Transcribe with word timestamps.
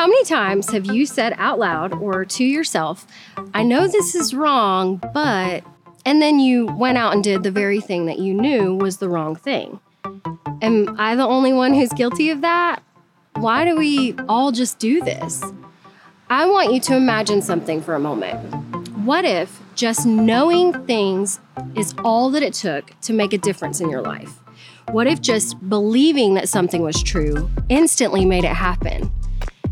How 0.00 0.06
many 0.06 0.24
times 0.24 0.70
have 0.70 0.86
you 0.86 1.04
said 1.04 1.34
out 1.36 1.58
loud 1.58 1.92
or 1.92 2.24
to 2.24 2.42
yourself, 2.42 3.06
I 3.52 3.62
know 3.62 3.86
this 3.86 4.14
is 4.14 4.32
wrong, 4.32 4.96
but, 5.12 5.62
and 6.06 6.22
then 6.22 6.40
you 6.40 6.64
went 6.64 6.96
out 6.96 7.12
and 7.12 7.22
did 7.22 7.42
the 7.42 7.50
very 7.50 7.82
thing 7.82 8.06
that 8.06 8.18
you 8.18 8.32
knew 8.32 8.74
was 8.76 8.96
the 8.96 9.10
wrong 9.10 9.36
thing? 9.36 9.78
Am 10.62 10.96
I 10.98 11.16
the 11.16 11.26
only 11.26 11.52
one 11.52 11.74
who's 11.74 11.90
guilty 11.90 12.30
of 12.30 12.40
that? 12.40 12.82
Why 13.34 13.66
do 13.66 13.76
we 13.76 14.14
all 14.26 14.52
just 14.52 14.78
do 14.78 15.02
this? 15.02 15.44
I 16.30 16.46
want 16.46 16.72
you 16.72 16.80
to 16.80 16.96
imagine 16.96 17.42
something 17.42 17.82
for 17.82 17.94
a 17.94 18.00
moment. 18.00 18.38
What 19.04 19.26
if 19.26 19.60
just 19.74 20.06
knowing 20.06 20.72
things 20.86 21.40
is 21.76 21.94
all 22.06 22.30
that 22.30 22.42
it 22.42 22.54
took 22.54 22.98
to 23.02 23.12
make 23.12 23.34
a 23.34 23.38
difference 23.38 23.82
in 23.82 23.90
your 23.90 24.00
life? 24.00 24.38
What 24.92 25.06
if 25.06 25.20
just 25.20 25.68
believing 25.68 26.32
that 26.34 26.48
something 26.48 26.80
was 26.80 27.02
true 27.02 27.50
instantly 27.68 28.24
made 28.24 28.44
it 28.44 28.56
happen? 28.56 29.12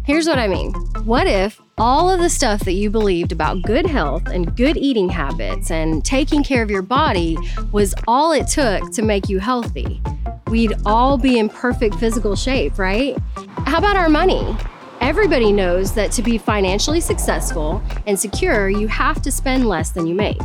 Here's 0.09 0.27
what 0.27 0.39
I 0.39 0.49
mean. 0.49 0.73
What 1.05 1.27
if 1.27 1.61
all 1.77 2.09
of 2.09 2.19
the 2.19 2.31
stuff 2.31 2.61
that 2.61 2.73
you 2.73 2.89
believed 2.89 3.31
about 3.31 3.61
good 3.61 3.85
health 3.85 4.27
and 4.29 4.57
good 4.57 4.79
eating 4.79 5.11
habits 5.11 5.71
and 5.71 6.03
taking 6.03 6.43
care 6.43 6.63
of 6.63 6.71
your 6.71 6.81
body 6.81 7.37
was 7.73 7.95
all 8.09 8.33
it 8.33 8.47
took 8.47 8.91
to 8.93 9.03
make 9.03 9.29
you 9.29 9.39
healthy? 9.39 10.01
We'd 10.47 10.73
all 10.87 11.19
be 11.19 11.39
in 11.39 11.51
perfect 11.51 11.97
physical 11.97 12.37
shape, 12.37 12.79
right? 12.79 13.19
How 13.67 13.77
about 13.77 13.97
our 13.97 14.09
money? 14.09 14.57
Everybody 15.03 15.53
knows 15.53 15.93
that 15.93 16.11
to 16.13 16.23
be 16.23 16.39
financially 16.39 17.01
successful 17.01 17.83
and 18.07 18.19
secure, 18.19 18.71
you 18.71 18.89
have 18.89 19.21
to 19.21 19.31
spend 19.31 19.69
less 19.69 19.91
than 19.91 20.07
you 20.07 20.15
make. 20.15 20.41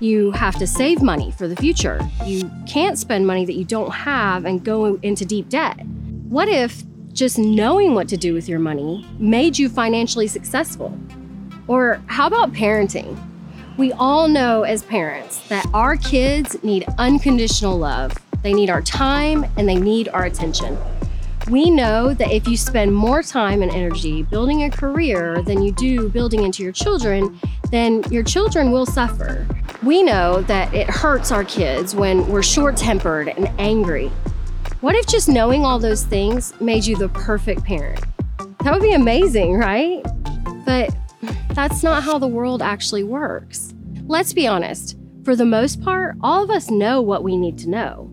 You 0.00 0.30
have 0.30 0.56
to 0.60 0.68
save 0.68 1.02
money 1.02 1.32
for 1.32 1.48
the 1.48 1.56
future. 1.56 1.98
You 2.24 2.48
can't 2.68 2.96
spend 2.96 3.26
money 3.26 3.44
that 3.44 3.54
you 3.54 3.64
don't 3.64 3.90
have 3.90 4.44
and 4.44 4.64
go 4.64 5.00
into 5.02 5.24
deep 5.24 5.48
debt. 5.48 5.84
What 6.28 6.48
if 6.48 6.84
just 7.18 7.36
knowing 7.36 7.94
what 7.94 8.08
to 8.08 8.16
do 8.16 8.32
with 8.32 8.48
your 8.48 8.60
money 8.60 9.04
made 9.18 9.58
you 9.58 9.68
financially 9.68 10.28
successful? 10.28 10.96
Or 11.66 12.00
how 12.06 12.28
about 12.28 12.52
parenting? 12.52 13.18
We 13.76 13.92
all 13.92 14.28
know 14.28 14.62
as 14.62 14.84
parents 14.84 15.46
that 15.48 15.66
our 15.74 15.96
kids 15.96 16.62
need 16.62 16.86
unconditional 16.96 17.76
love. 17.76 18.16
They 18.42 18.54
need 18.54 18.70
our 18.70 18.82
time 18.82 19.44
and 19.56 19.68
they 19.68 19.74
need 19.74 20.08
our 20.10 20.26
attention. 20.26 20.78
We 21.50 21.70
know 21.70 22.14
that 22.14 22.30
if 22.30 22.46
you 22.46 22.56
spend 22.56 22.94
more 22.94 23.22
time 23.22 23.62
and 23.62 23.72
energy 23.72 24.22
building 24.22 24.62
a 24.62 24.70
career 24.70 25.42
than 25.42 25.62
you 25.62 25.72
do 25.72 26.08
building 26.10 26.44
into 26.44 26.62
your 26.62 26.72
children, 26.72 27.40
then 27.72 28.04
your 28.12 28.22
children 28.22 28.70
will 28.70 28.86
suffer. 28.86 29.46
We 29.82 30.04
know 30.04 30.42
that 30.42 30.72
it 30.72 30.88
hurts 30.88 31.32
our 31.32 31.44
kids 31.44 31.96
when 31.96 32.28
we're 32.28 32.42
short 32.42 32.76
tempered 32.76 33.28
and 33.28 33.50
angry. 33.58 34.12
What 34.80 34.94
if 34.94 35.08
just 35.08 35.28
knowing 35.28 35.64
all 35.64 35.80
those 35.80 36.04
things 36.04 36.54
made 36.60 36.86
you 36.86 36.94
the 36.94 37.08
perfect 37.08 37.64
parent? 37.64 38.00
That 38.62 38.72
would 38.72 38.80
be 38.80 38.92
amazing, 38.92 39.54
right? 39.54 40.00
But 40.64 40.94
that's 41.52 41.82
not 41.82 42.04
how 42.04 42.20
the 42.20 42.28
world 42.28 42.62
actually 42.62 43.02
works. 43.02 43.74
Let's 44.06 44.32
be 44.32 44.46
honest. 44.46 44.96
For 45.24 45.34
the 45.34 45.44
most 45.44 45.82
part, 45.82 46.14
all 46.20 46.44
of 46.44 46.50
us 46.50 46.70
know 46.70 47.02
what 47.02 47.24
we 47.24 47.36
need 47.36 47.58
to 47.58 47.68
know. 47.68 48.08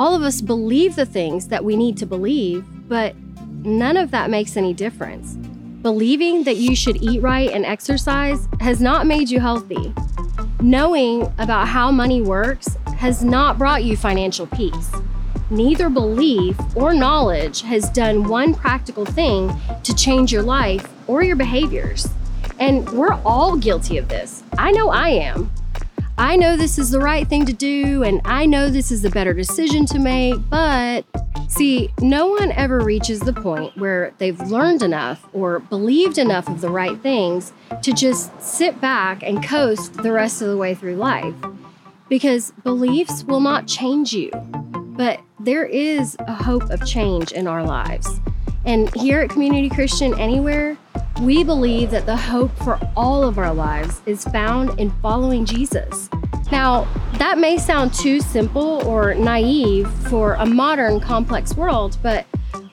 All 0.00 0.16
of 0.16 0.22
us 0.22 0.40
believe 0.40 0.96
the 0.96 1.06
things 1.06 1.46
that 1.46 1.64
we 1.64 1.76
need 1.76 1.96
to 1.98 2.06
believe, 2.06 2.64
but 2.88 3.14
none 3.64 3.96
of 3.96 4.10
that 4.10 4.30
makes 4.30 4.56
any 4.56 4.74
difference. 4.74 5.34
Believing 5.80 6.42
that 6.42 6.56
you 6.56 6.74
should 6.74 7.00
eat 7.00 7.22
right 7.22 7.50
and 7.50 7.64
exercise 7.64 8.48
has 8.58 8.80
not 8.80 9.06
made 9.06 9.30
you 9.30 9.38
healthy. 9.38 9.94
Knowing 10.60 11.32
about 11.38 11.68
how 11.68 11.92
money 11.92 12.20
works 12.20 12.76
has 12.96 13.22
not 13.22 13.58
brought 13.58 13.84
you 13.84 13.96
financial 13.96 14.48
peace 14.48 14.90
neither 15.50 15.90
belief 15.90 16.56
or 16.74 16.94
knowledge 16.94 17.62
has 17.62 17.90
done 17.90 18.28
one 18.28 18.54
practical 18.54 19.04
thing 19.04 19.52
to 19.82 19.94
change 19.94 20.32
your 20.32 20.42
life 20.42 20.88
or 21.06 21.22
your 21.22 21.36
behaviors. 21.36 22.08
And 22.58 22.88
we're 22.90 23.14
all 23.24 23.56
guilty 23.56 23.98
of 23.98 24.08
this. 24.08 24.42
I 24.58 24.70
know 24.70 24.90
I 24.90 25.08
am. 25.08 25.50
I 26.18 26.36
know 26.36 26.54
this 26.56 26.78
is 26.78 26.90
the 26.90 26.98
right 26.98 27.26
thing 27.26 27.46
to 27.46 27.52
do, 27.54 28.02
and 28.02 28.20
I 28.26 28.44
know 28.44 28.68
this 28.68 28.92
is 28.92 29.00
the 29.00 29.08
better 29.08 29.32
decision 29.32 29.86
to 29.86 29.98
make, 29.98 30.34
but 30.50 31.06
see, 31.48 31.90
no 32.02 32.26
one 32.26 32.52
ever 32.52 32.80
reaches 32.80 33.20
the 33.20 33.32
point 33.32 33.74
where 33.78 34.12
they've 34.18 34.38
learned 34.38 34.82
enough 34.82 35.26
or 35.32 35.60
believed 35.60 36.18
enough 36.18 36.46
of 36.46 36.60
the 36.60 36.68
right 36.68 37.00
things 37.00 37.54
to 37.80 37.94
just 37.94 38.38
sit 38.38 38.78
back 38.82 39.22
and 39.22 39.42
coast 39.42 39.94
the 39.94 40.12
rest 40.12 40.42
of 40.42 40.48
the 40.48 40.58
way 40.58 40.74
through 40.74 40.96
life. 40.96 41.34
Because 42.10 42.50
beliefs 42.64 43.24
will 43.24 43.40
not 43.40 43.66
change 43.66 44.12
you. 44.12 44.30
But 44.32 45.20
there 45.40 45.64
is 45.64 46.16
a 46.20 46.34
hope 46.34 46.68
of 46.68 46.86
change 46.86 47.32
in 47.32 47.46
our 47.46 47.64
lives. 47.64 48.20
And 48.66 48.94
here 48.94 49.20
at 49.20 49.30
Community 49.30 49.70
Christian 49.70 50.18
Anywhere, 50.20 50.76
we 51.22 51.44
believe 51.44 51.90
that 51.92 52.04
the 52.04 52.16
hope 52.16 52.54
for 52.58 52.78
all 52.94 53.22
of 53.22 53.38
our 53.38 53.54
lives 53.54 54.02
is 54.04 54.24
found 54.24 54.78
in 54.78 54.90
following 55.00 55.46
Jesus. 55.46 56.10
Now, 56.52 56.86
that 57.14 57.38
may 57.38 57.56
sound 57.56 57.94
too 57.94 58.20
simple 58.20 58.86
or 58.86 59.14
naive 59.14 59.90
for 60.08 60.34
a 60.34 60.44
modern, 60.44 61.00
complex 61.00 61.56
world, 61.56 61.96
but 62.02 62.26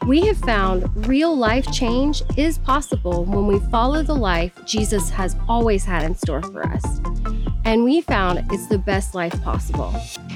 we 0.08 0.26
have 0.26 0.38
found 0.38 1.06
real 1.06 1.36
life 1.36 1.70
change 1.74 2.24
is 2.38 2.58
possible 2.60 3.26
when 3.26 3.46
we 3.46 3.60
follow 3.70 4.02
the 4.02 4.16
life 4.16 4.54
Jesus 4.66 5.10
has 5.10 5.36
always 5.50 5.84
had 5.84 6.02
in 6.04 6.16
store 6.16 6.42
for 6.44 6.66
us. 6.66 7.02
And 7.66 7.84
we 7.84 8.00
found 8.00 8.50
it's 8.50 8.68
the 8.68 8.78
best 8.78 9.14
life 9.14 9.34
possible. 9.44 9.94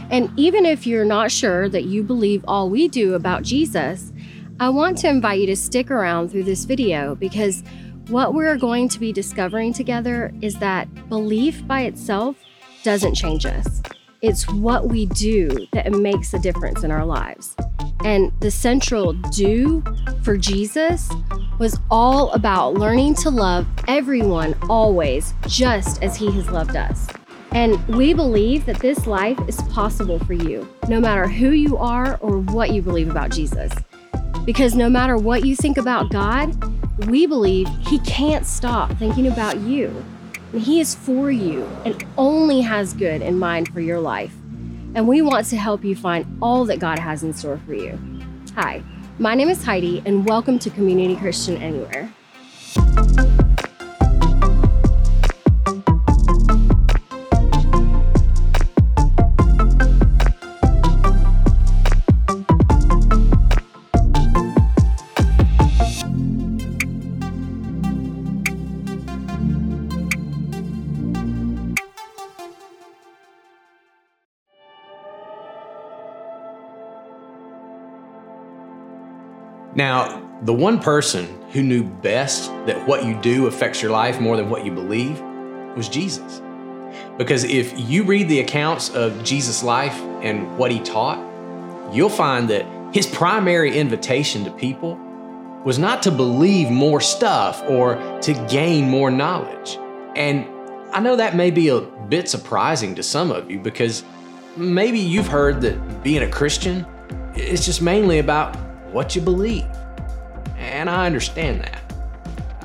And 0.09 0.29
even 0.37 0.65
if 0.65 0.85
you're 0.85 1.05
not 1.05 1.31
sure 1.31 1.69
that 1.69 1.85
you 1.85 2.03
believe 2.03 2.43
all 2.49 2.69
we 2.69 2.89
do 2.89 3.13
about 3.13 3.43
Jesus, 3.43 4.11
I 4.59 4.67
want 4.67 4.97
to 4.99 5.09
invite 5.09 5.39
you 5.39 5.47
to 5.47 5.55
stick 5.55 5.89
around 5.89 6.31
through 6.31 6.43
this 6.43 6.65
video 6.65 7.15
because 7.15 7.63
what 8.09 8.33
we're 8.33 8.57
going 8.57 8.89
to 8.89 8.99
be 8.99 9.13
discovering 9.13 9.71
together 9.71 10.33
is 10.41 10.55
that 10.55 11.07
belief 11.07 11.65
by 11.65 11.83
itself 11.83 12.35
doesn't 12.83 13.15
change 13.15 13.45
us. 13.45 13.81
It's 14.21 14.47
what 14.51 14.87
we 14.87 15.07
do 15.07 15.49
that 15.73 15.91
makes 15.91 16.35
a 16.35 16.39
difference 16.39 16.83
in 16.83 16.91
our 16.91 17.03
lives. 17.03 17.55
And 18.05 18.31
the 18.39 18.51
central 18.51 19.13
do 19.13 19.83
for 20.21 20.37
Jesus 20.37 21.09
was 21.57 21.79
all 21.89 22.31
about 22.33 22.75
learning 22.75 23.15
to 23.15 23.31
love 23.31 23.65
everyone 23.87 24.55
always, 24.69 25.33
just 25.47 26.03
as 26.03 26.15
he 26.15 26.31
has 26.33 26.47
loved 26.51 26.75
us. 26.75 27.07
And 27.51 27.83
we 27.87 28.13
believe 28.13 28.67
that 28.67 28.79
this 28.79 29.07
life 29.07 29.39
is 29.47 29.59
possible 29.63 30.19
for 30.19 30.33
you, 30.33 30.69
no 30.87 30.99
matter 30.99 31.27
who 31.27 31.49
you 31.49 31.75
are 31.77 32.17
or 32.17 32.37
what 32.37 32.71
you 32.71 32.83
believe 32.83 33.09
about 33.09 33.31
Jesus. 33.31 33.71
Because 34.45 34.75
no 34.75 34.87
matter 34.87 35.17
what 35.17 35.45
you 35.45 35.55
think 35.55 35.77
about 35.77 36.11
God, 36.11 36.55
we 37.07 37.25
believe 37.25 37.67
He 37.87 37.97
can't 37.99 38.45
stop 38.45 38.95
thinking 38.97 39.27
about 39.27 39.57
you. 39.61 40.05
And 40.51 40.61
He 40.61 40.81
is 40.81 40.95
for 40.95 41.31
you 41.31 41.63
and 41.85 42.05
only 42.17 42.59
has 42.59 42.93
good 42.93 43.21
in 43.21 43.39
mind 43.39 43.69
for 43.69 43.79
your 43.79 44.01
life. 44.01 44.33
And 44.95 45.07
we 45.07 45.21
want 45.21 45.45
to 45.47 45.55
help 45.55 45.85
you 45.85 45.95
find 45.95 46.25
all 46.41 46.65
that 46.65 46.79
God 46.79 46.99
has 46.99 47.23
in 47.23 47.31
store 47.31 47.61
for 47.65 47.73
you. 47.73 47.97
Hi, 48.55 48.83
my 49.17 49.33
name 49.33 49.47
is 49.47 49.63
Heidi, 49.63 50.03
and 50.05 50.27
welcome 50.27 50.59
to 50.59 50.69
Community 50.69 51.15
Christian 51.15 51.55
Anywhere. 51.55 52.13
Now, 79.81 80.21
the 80.43 80.53
one 80.53 80.77
person 80.77 81.25
who 81.53 81.63
knew 81.63 81.83
best 81.83 82.51
that 82.67 82.87
what 82.87 83.03
you 83.03 83.19
do 83.19 83.47
affects 83.47 83.81
your 83.81 83.89
life 83.89 84.19
more 84.21 84.37
than 84.37 84.47
what 84.47 84.63
you 84.63 84.71
believe 84.71 85.19
was 85.75 85.89
Jesus. 85.89 86.39
Because 87.17 87.45
if 87.45 87.73
you 87.89 88.03
read 88.03 88.29
the 88.29 88.41
accounts 88.41 88.91
of 88.91 89.23
Jesus' 89.23 89.63
life 89.63 89.99
and 90.21 90.55
what 90.55 90.69
he 90.69 90.79
taught, 90.81 91.17
you'll 91.91 92.09
find 92.09 92.47
that 92.51 92.63
his 92.93 93.07
primary 93.07 93.75
invitation 93.75 94.45
to 94.45 94.51
people 94.51 94.99
was 95.65 95.79
not 95.79 96.03
to 96.03 96.11
believe 96.11 96.69
more 96.69 97.01
stuff 97.01 97.63
or 97.67 97.95
to 98.21 98.33
gain 98.51 98.87
more 98.87 99.09
knowledge. 99.09 99.79
And 100.15 100.45
I 100.93 100.99
know 100.99 101.15
that 101.15 101.35
may 101.35 101.49
be 101.49 101.69
a 101.69 101.81
bit 101.81 102.29
surprising 102.29 102.93
to 102.97 103.01
some 103.01 103.31
of 103.31 103.49
you 103.49 103.57
because 103.57 104.03
maybe 104.55 104.99
you've 104.99 105.29
heard 105.29 105.61
that 105.61 106.03
being 106.03 106.21
a 106.21 106.29
Christian 106.29 106.85
is 107.35 107.65
just 107.65 107.81
mainly 107.81 108.19
about 108.19 108.55
what 108.91 109.15
you 109.15 109.21
believe. 109.21 109.65
And 110.57 110.89
I 110.89 111.05
understand 111.05 111.61
that. 111.61 111.81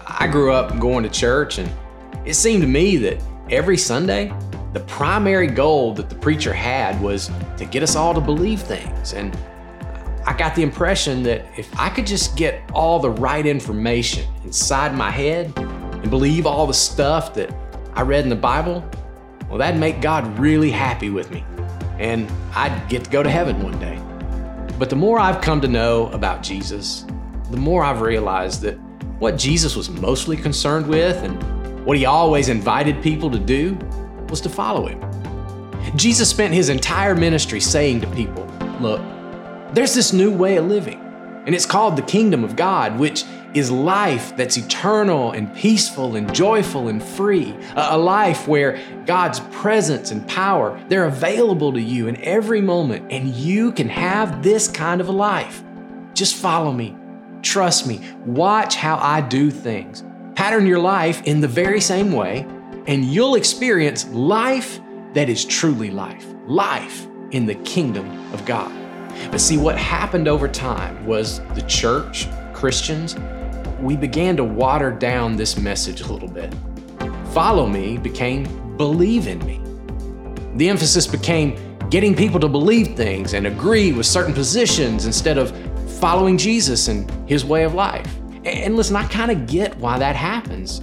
I 0.06 0.26
grew 0.26 0.52
up 0.52 0.78
going 0.78 1.02
to 1.02 1.10
church, 1.10 1.58
and 1.58 1.70
it 2.24 2.34
seemed 2.34 2.62
to 2.62 2.68
me 2.68 2.96
that 2.98 3.22
every 3.50 3.76
Sunday, 3.76 4.32
the 4.72 4.80
primary 4.80 5.46
goal 5.46 5.94
that 5.94 6.08
the 6.08 6.14
preacher 6.14 6.52
had 6.52 7.00
was 7.00 7.30
to 7.56 7.64
get 7.64 7.82
us 7.82 7.96
all 7.96 8.12
to 8.14 8.20
believe 8.20 8.60
things. 8.60 9.14
And 9.14 9.36
I 10.26 10.36
got 10.36 10.54
the 10.54 10.62
impression 10.62 11.22
that 11.22 11.46
if 11.56 11.68
I 11.78 11.88
could 11.88 12.06
just 12.06 12.36
get 12.36 12.60
all 12.72 12.98
the 12.98 13.10
right 13.10 13.46
information 13.46 14.28
inside 14.44 14.94
my 14.94 15.10
head 15.10 15.56
and 15.56 16.10
believe 16.10 16.46
all 16.46 16.66
the 16.66 16.74
stuff 16.74 17.32
that 17.34 17.54
I 17.94 18.02
read 18.02 18.24
in 18.24 18.28
the 18.28 18.36
Bible, 18.36 18.84
well, 19.48 19.58
that'd 19.58 19.78
make 19.78 20.00
God 20.00 20.38
really 20.38 20.70
happy 20.70 21.10
with 21.10 21.30
me. 21.30 21.44
And 21.98 22.30
I'd 22.54 22.88
get 22.88 23.04
to 23.04 23.10
go 23.10 23.22
to 23.22 23.30
heaven 23.30 23.62
one 23.62 23.78
day. 23.78 23.95
But 24.78 24.90
the 24.90 24.96
more 24.96 25.18
I've 25.18 25.40
come 25.40 25.60
to 25.62 25.68
know 25.68 26.08
about 26.08 26.42
Jesus, 26.42 27.06
the 27.50 27.56
more 27.56 27.82
I've 27.82 28.02
realized 28.02 28.60
that 28.62 28.74
what 29.18 29.38
Jesus 29.38 29.74
was 29.74 29.88
mostly 29.88 30.36
concerned 30.36 30.86
with 30.86 31.16
and 31.22 31.86
what 31.86 31.96
he 31.96 32.04
always 32.04 32.48
invited 32.48 33.02
people 33.02 33.30
to 33.30 33.38
do 33.38 33.78
was 34.28 34.40
to 34.42 34.50
follow 34.50 34.86
him. 34.86 35.00
Jesus 35.96 36.28
spent 36.28 36.52
his 36.52 36.68
entire 36.68 37.14
ministry 37.14 37.60
saying 37.60 38.02
to 38.02 38.06
people, 38.08 38.44
Look, 38.80 39.00
there's 39.72 39.94
this 39.94 40.12
new 40.12 40.30
way 40.30 40.56
of 40.56 40.66
living, 40.66 41.00
and 41.46 41.54
it's 41.54 41.64
called 41.64 41.96
the 41.96 42.02
kingdom 42.02 42.44
of 42.44 42.54
God, 42.54 42.98
which 42.98 43.24
is 43.56 43.70
life 43.70 44.36
that's 44.36 44.58
eternal 44.58 45.32
and 45.32 45.52
peaceful 45.54 46.14
and 46.14 46.32
joyful 46.34 46.88
and 46.88 47.02
free. 47.02 47.56
A, 47.74 47.96
life 47.96 48.46
where 48.46 48.78
God's 49.06 49.40
presence 49.40 50.10
and 50.10 50.28
power, 50.28 50.78
they're 50.88 51.06
available 51.06 51.72
to 51.72 51.80
you 51.80 52.06
in 52.06 52.20
every 52.20 52.60
moment, 52.60 53.10
and 53.10 53.30
you 53.30 53.72
can 53.72 53.88
have 53.88 54.42
this 54.42 54.68
kind 54.68 55.00
of 55.00 55.08
a 55.08 55.12
life. 55.12 55.64
Just 56.12 56.36
follow 56.36 56.70
me. 56.70 56.94
Trust 57.40 57.86
me. 57.86 58.06
Watch 58.26 58.76
how 58.76 58.96
I 58.96 59.22
do 59.22 59.50
things. 59.50 60.04
Pattern 60.34 60.66
your 60.66 60.78
life 60.78 61.22
in 61.24 61.40
the 61.40 61.48
very 61.48 61.80
same 61.80 62.12
way, 62.12 62.46
and 62.86 63.06
you'll 63.06 63.36
experience 63.36 64.06
life 64.08 64.80
that 65.14 65.30
is 65.30 65.46
truly 65.46 65.90
life. 65.90 66.26
Life 66.46 67.06
in 67.30 67.46
the 67.46 67.54
kingdom 67.54 68.06
of 68.34 68.44
God. 68.44 68.70
But 69.30 69.40
see, 69.40 69.56
what 69.56 69.78
happened 69.78 70.28
over 70.28 70.46
time 70.46 71.06
was 71.06 71.40
the 71.54 71.62
church, 71.62 72.28
Christians, 72.52 73.16
we 73.80 73.96
began 73.96 74.36
to 74.36 74.44
water 74.44 74.90
down 74.90 75.36
this 75.36 75.58
message 75.58 76.00
a 76.00 76.12
little 76.12 76.28
bit. 76.28 76.54
Follow 77.32 77.66
me 77.66 77.98
became 77.98 78.44
believe 78.76 79.26
in 79.26 79.38
me. 79.44 79.60
The 80.56 80.68
emphasis 80.68 81.06
became 81.06 81.58
getting 81.90 82.14
people 82.14 82.40
to 82.40 82.48
believe 82.48 82.96
things 82.96 83.34
and 83.34 83.46
agree 83.46 83.92
with 83.92 84.06
certain 84.06 84.34
positions 84.34 85.06
instead 85.06 85.38
of 85.38 85.54
following 85.98 86.36
Jesus 86.36 86.88
and 86.88 87.10
his 87.28 87.44
way 87.44 87.64
of 87.64 87.74
life. 87.74 88.06
And 88.44 88.76
listen, 88.76 88.96
I 88.96 89.06
kind 89.08 89.30
of 89.30 89.46
get 89.46 89.76
why 89.78 89.98
that 89.98 90.16
happens. 90.16 90.80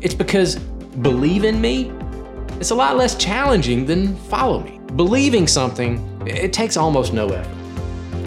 It's 0.00 0.14
because 0.14 0.56
believe 0.56 1.44
in 1.44 1.60
me, 1.60 1.92
it's 2.60 2.70
a 2.70 2.74
lot 2.74 2.96
less 2.96 3.16
challenging 3.16 3.86
than 3.86 4.16
follow 4.16 4.60
me. 4.60 4.80
Believing 4.96 5.46
something, 5.46 5.98
it 6.26 6.52
takes 6.52 6.76
almost 6.76 7.12
no 7.12 7.28
effort. 7.28 7.56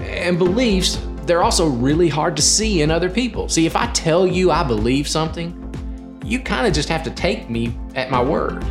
And 0.09 0.37
beliefs, 0.37 0.97
they're 1.27 1.43
also 1.43 1.67
really 1.67 2.07
hard 2.07 2.35
to 2.37 2.41
see 2.41 2.81
in 2.81 2.89
other 2.89 3.09
people. 3.09 3.49
See, 3.49 3.65
if 3.65 3.75
I 3.75 3.87
tell 3.91 4.25
you 4.25 4.49
I 4.49 4.63
believe 4.63 5.07
something, 5.07 5.53
you 6.23 6.39
kind 6.39 6.65
of 6.65 6.73
just 6.73 6.89
have 6.89 7.03
to 7.03 7.11
take 7.11 7.49
me 7.49 7.77
at 7.95 8.09
my 8.09 8.23
word. 8.23 8.65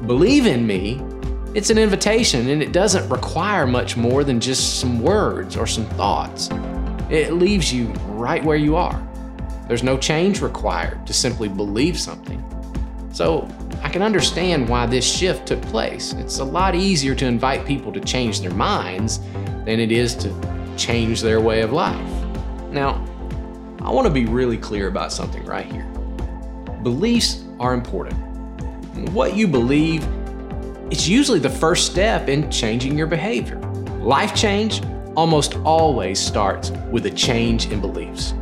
believe 0.06 0.46
in 0.46 0.66
me, 0.66 1.02
it's 1.54 1.70
an 1.70 1.78
invitation 1.78 2.48
and 2.48 2.62
it 2.62 2.72
doesn't 2.72 3.08
require 3.08 3.66
much 3.66 3.96
more 3.96 4.24
than 4.24 4.40
just 4.40 4.78
some 4.78 5.00
words 5.00 5.56
or 5.56 5.66
some 5.66 5.86
thoughts. 5.90 6.50
It 7.08 7.32
leaves 7.32 7.72
you 7.72 7.86
right 8.08 8.44
where 8.44 8.58
you 8.58 8.76
are. 8.76 9.02
There's 9.66 9.82
no 9.82 9.96
change 9.96 10.42
required 10.42 11.06
to 11.06 11.14
simply 11.14 11.48
believe 11.48 11.98
something. 11.98 12.42
So 13.10 13.48
I 13.82 13.88
can 13.88 14.02
understand 14.02 14.68
why 14.68 14.84
this 14.84 15.10
shift 15.10 15.46
took 15.46 15.62
place. 15.62 16.12
It's 16.12 16.40
a 16.40 16.44
lot 16.44 16.74
easier 16.74 17.14
to 17.14 17.24
invite 17.24 17.66
people 17.66 17.90
to 17.92 18.00
change 18.00 18.42
their 18.42 18.52
minds 18.52 19.18
than 19.64 19.80
it 19.80 19.90
is 19.90 20.14
to 20.16 20.55
change 20.76 21.22
their 21.22 21.40
way 21.40 21.62
of 21.62 21.72
life. 21.72 22.10
Now, 22.70 23.04
I 23.80 23.90
want 23.90 24.06
to 24.06 24.12
be 24.12 24.26
really 24.26 24.58
clear 24.58 24.88
about 24.88 25.12
something 25.12 25.44
right 25.44 25.66
here. 25.66 25.84
Beliefs 26.82 27.44
are 27.60 27.74
important. 27.74 28.18
What 29.10 29.36
you 29.36 29.46
believe 29.46 30.06
it's 30.88 31.08
usually 31.08 31.40
the 31.40 31.50
first 31.50 31.90
step 31.90 32.28
in 32.28 32.48
changing 32.48 32.96
your 32.96 33.08
behavior. 33.08 33.58
Life 33.98 34.36
change 34.36 34.82
almost 35.16 35.56
always 35.64 36.20
starts 36.20 36.70
with 36.92 37.06
a 37.06 37.10
change 37.10 37.66
in 37.72 37.80
beliefs. 37.80 38.34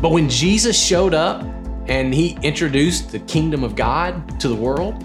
But 0.00 0.12
when 0.12 0.30
Jesus 0.30 0.82
showed 0.82 1.12
up 1.12 1.42
and 1.88 2.14
he 2.14 2.38
introduced 2.42 3.12
the 3.12 3.18
kingdom 3.20 3.62
of 3.64 3.76
God 3.76 4.40
to 4.40 4.48
the 4.48 4.54
world, 4.54 5.04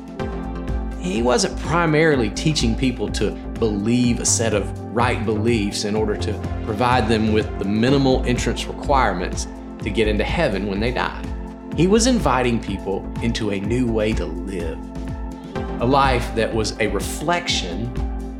he 1.02 1.22
wasn't 1.22 1.60
primarily 1.60 2.30
teaching 2.30 2.78
people 2.78 3.10
to 3.10 3.32
believe 3.60 4.22
a 4.22 4.26
set 4.26 4.54
of 4.54 4.85
right 4.96 5.26
beliefs 5.26 5.84
in 5.84 5.94
order 5.94 6.16
to 6.16 6.34
provide 6.64 7.10
them 7.10 7.34
with 7.34 7.60
the 7.60 7.66
minimal 7.66 8.26
entrance 8.26 8.66
requirements 8.66 9.46
to 9.84 9.90
get 9.90 10.08
into 10.08 10.24
heaven 10.24 10.68
when 10.68 10.80
they 10.80 10.92
die. 10.92 11.22
He 11.76 11.86
was 11.86 12.08
inviting 12.08 12.64
people 12.64 13.06
into 13.22 13.52
a 13.52 13.60
new 13.60 13.92
way 13.92 14.14
to 14.14 14.26
live, 14.26 14.80
a 15.82 15.86
life 15.86 16.34
that 16.36 16.52
was 16.52 16.80
a 16.80 16.88
reflection 16.88 17.92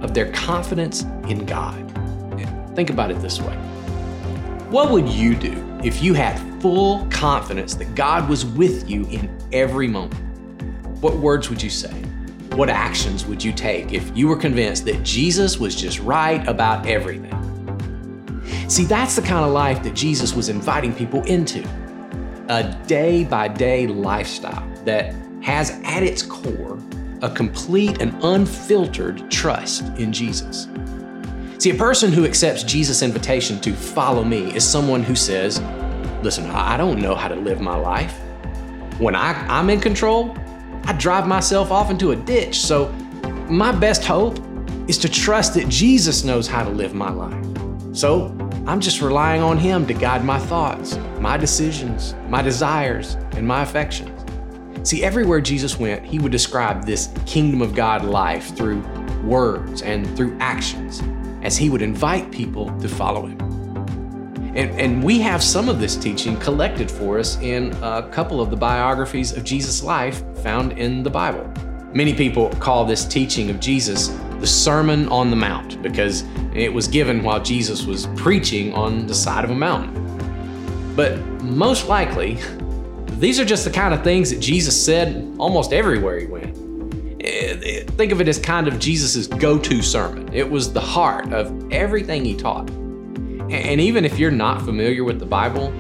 of 0.02 0.14
their 0.14 0.32
confidence 0.32 1.04
in 1.28 1.46
God. 1.46 1.76
Think 2.74 2.90
about 2.90 3.12
it 3.12 3.22
this 3.22 3.42
way 3.42 3.56
What 4.70 4.92
would 4.92 5.10
you 5.10 5.36
do 5.36 5.62
if 5.84 6.02
you 6.02 6.14
had 6.14 6.40
full 6.62 7.06
confidence 7.08 7.76
that 7.76 7.96
God 7.96 8.30
was 8.30 8.46
with 8.46 8.90
you 8.90 9.06
in 9.08 9.30
every 9.52 9.90
moment? 9.90 10.22
What 11.02 11.18
words 11.18 11.50
would 11.50 11.62
you 11.62 11.70
say? 11.70 11.94
What 12.56 12.70
actions 12.70 13.26
would 13.26 13.44
you 13.44 13.52
take 13.52 13.92
if 13.92 14.16
you 14.16 14.30
were 14.30 14.38
convinced 14.38 14.86
that 14.86 15.04
Jesus 15.04 15.60
was 15.60 15.76
just 15.76 16.00
right 16.00 16.48
about 16.48 16.88
everything? 16.88 17.34
See, 18.70 18.86
that's 18.86 19.18
the 19.18 19.22
kind 19.22 19.44
of 19.44 19.52
life 19.52 19.84
that 19.84 19.94
Jesus 19.94 20.34
was 20.34 20.48
inviting 20.48 20.96
people 20.96 21.22
into 21.24 21.68
a 22.48 22.64
day 22.88 23.26
by 23.26 23.50
day 23.50 23.88
lifestyle 23.88 24.66
that 24.86 25.14
has 25.44 25.72
at 25.84 26.02
its 26.02 26.22
core 26.22 26.80
a 27.22 27.30
complete 27.30 28.02
and 28.02 28.16
unfiltered 28.24 29.30
trust 29.30 29.84
in 29.98 30.14
Jesus. 30.14 30.70
See, 31.58 31.72
a 31.72 31.76
person 31.76 32.14
who 32.14 32.24
accepts 32.24 32.64
Jesus' 32.64 33.02
invitation 33.02 33.60
to 33.62 33.74
follow 33.74 34.24
me 34.24 34.56
is 34.56 34.66
someone 34.66 35.04
who 35.04 35.16
says, 35.16 35.60
Listen, 36.24 36.50
I 36.52 36.78
don't 36.78 37.02
know 37.02 37.16
how 37.16 37.28
to 37.28 37.36
live 37.36 37.60
my 37.60 37.76
life. 37.76 38.18
When 38.98 39.14
I, 39.14 39.34
I'm 39.48 39.70
in 39.70 39.82
control, 39.82 40.38
I 40.88 40.94
drive 40.94 41.28
myself 41.28 41.72
off 41.72 41.90
into 41.90 42.12
a 42.12 42.16
ditch. 42.16 42.60
So, 42.60 42.90
my 43.50 43.72
best 43.72 44.04
hope 44.04 44.40
is 44.88 45.00
to 45.00 45.10
trust 45.10 45.56
that 45.56 45.68
Jesus 45.68 46.24
knows 46.24 46.48
how 46.48 46.64
to 46.64 46.70
live 46.70 46.94
my 46.94 47.10
life. 47.10 47.44
So, 47.92 48.28
I'm 48.68 48.80
just 48.80 49.02
relying 49.02 49.42
on 49.42 49.58
Him 49.58 49.88
to 49.88 49.94
guide 49.94 50.24
my 50.24 50.38
thoughts, 50.38 50.98
my 51.20 51.38
decisions, 51.38 52.14
my 52.30 52.42
desires, 52.42 53.16
and 53.32 53.48
my 53.48 53.64
affections. 53.64 54.12
See, 54.88 55.04
everywhere 55.04 55.42
Jesus 55.42 55.80
went, 55.80 56.06
He 56.06 56.20
would 56.20 56.32
describe 56.32 56.86
this 56.86 57.12
kingdom 57.26 57.64
of 57.64 57.74
God 57.74 58.06
life 58.06 58.56
through 58.56 58.82
words 59.24 59.82
and 59.82 60.06
through 60.16 60.38
actions 60.40 61.02
as 61.42 61.58
He 61.58 61.72
would 61.72 61.82
invite 61.82 62.32
people 62.32 62.76
to 62.80 62.88
follow 62.88 63.26
Him. 63.26 63.45
And, 64.56 64.72
and 64.80 65.04
we 65.04 65.20
have 65.20 65.44
some 65.44 65.68
of 65.68 65.80
this 65.80 65.98
teaching 65.98 66.38
collected 66.40 66.90
for 66.90 67.20
us 67.20 67.38
in 67.42 67.74
a 67.84 68.08
couple 68.10 68.40
of 68.40 68.50
the 68.50 68.56
biographies 68.56 69.36
of 69.36 69.44
Jesus' 69.44 69.84
life 69.84 70.24
found 70.38 70.80
in 70.80 71.04
the 71.04 71.10
Bible. 71.10 71.52
Many 71.94 72.14
people 72.14 72.50
call 72.52 72.86
this 72.86 73.04
teaching 73.06 73.50
of 73.50 73.60
Jesus 73.60 74.08
the 74.40 74.48
Sermon 74.48 75.10
on 75.10 75.30
the 75.30 75.36
Mount 75.36 75.82
because 75.82 76.24
it 76.54 76.74
was 76.74 76.88
given 76.88 77.22
while 77.22 77.42
Jesus 77.42 77.86
was 77.86 78.08
preaching 78.16 78.74
on 78.74 79.08
the 79.08 79.16
side 79.16 79.44
of 79.44 79.50
a 79.50 79.56
mountain. 79.56 79.94
But 80.96 81.20
most 81.42 81.90
likely, 81.90 82.38
these 83.18 83.42
are 83.42 83.46
just 83.46 83.66
the 83.66 83.72
kind 83.72 83.94
of 83.94 84.04
things 84.04 84.30
that 84.30 84.40
Jesus 84.40 84.82
said 84.82 85.36
almost 85.38 85.74
everywhere 85.74 86.18
he 86.18 86.28
went. 86.28 86.58
Eh, 87.22 87.84
think 87.98 88.14
of 88.14 88.22
it 88.22 88.28
as 88.30 88.40
kind 88.40 88.70
of 88.70 88.80
Jesus' 88.80 89.28
go 89.28 89.60
to 89.60 89.82
sermon. 89.82 90.34
It 90.34 90.50
was 90.50 90.72
the 90.72 90.82
heart 90.82 91.34
of 91.34 91.74
everything 91.74 92.24
he 92.24 92.36
taught. 92.36 92.70
And 93.50 93.80
even 93.80 94.06
if 94.06 94.18
you're 94.18 94.32
not 94.32 94.62
familiar 94.62 95.04
with 95.04 95.20
the 95.20 95.26
Bible, 95.26 95.74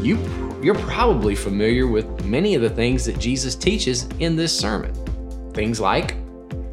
you 0.00 0.18
you're 0.62 0.74
probably 0.74 1.34
familiar 1.34 1.86
with 1.86 2.24
many 2.26 2.54
of 2.54 2.60
the 2.60 2.68
things 2.68 3.06
that 3.06 3.18
Jesus 3.18 3.54
teaches 3.54 4.06
in 4.18 4.36
this 4.36 4.56
sermon. 4.56 4.92
Things 5.54 5.80
like 5.80 6.16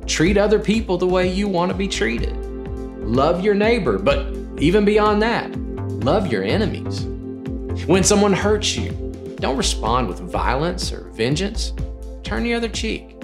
treat 0.06 0.38
other 0.38 0.60
people 0.60 0.98
the 0.98 1.08
way 1.08 1.32
you 1.32 1.48
want 1.48 1.72
to 1.72 1.78
be 1.78 1.88
treated. 1.88 2.36
Love 3.00 3.44
your 3.44 3.54
neighbor, 3.54 3.98
but 3.98 4.36
even 4.60 4.84
beyond 4.84 5.22
that, 5.22 5.56
love 6.04 6.32
your 6.32 6.44
enemies. 6.44 7.06
When 7.86 8.04
someone 8.04 8.34
hurts 8.34 8.76
you, 8.76 8.92
don't 9.40 9.58
respond 9.58 10.08
with 10.08 10.20
violence 10.20 10.92
or 10.92 11.10
vengeance. 11.12 11.74
Turn 12.24 12.44
the 12.44 12.54
other 12.54 12.68
cheek. 12.68 13.16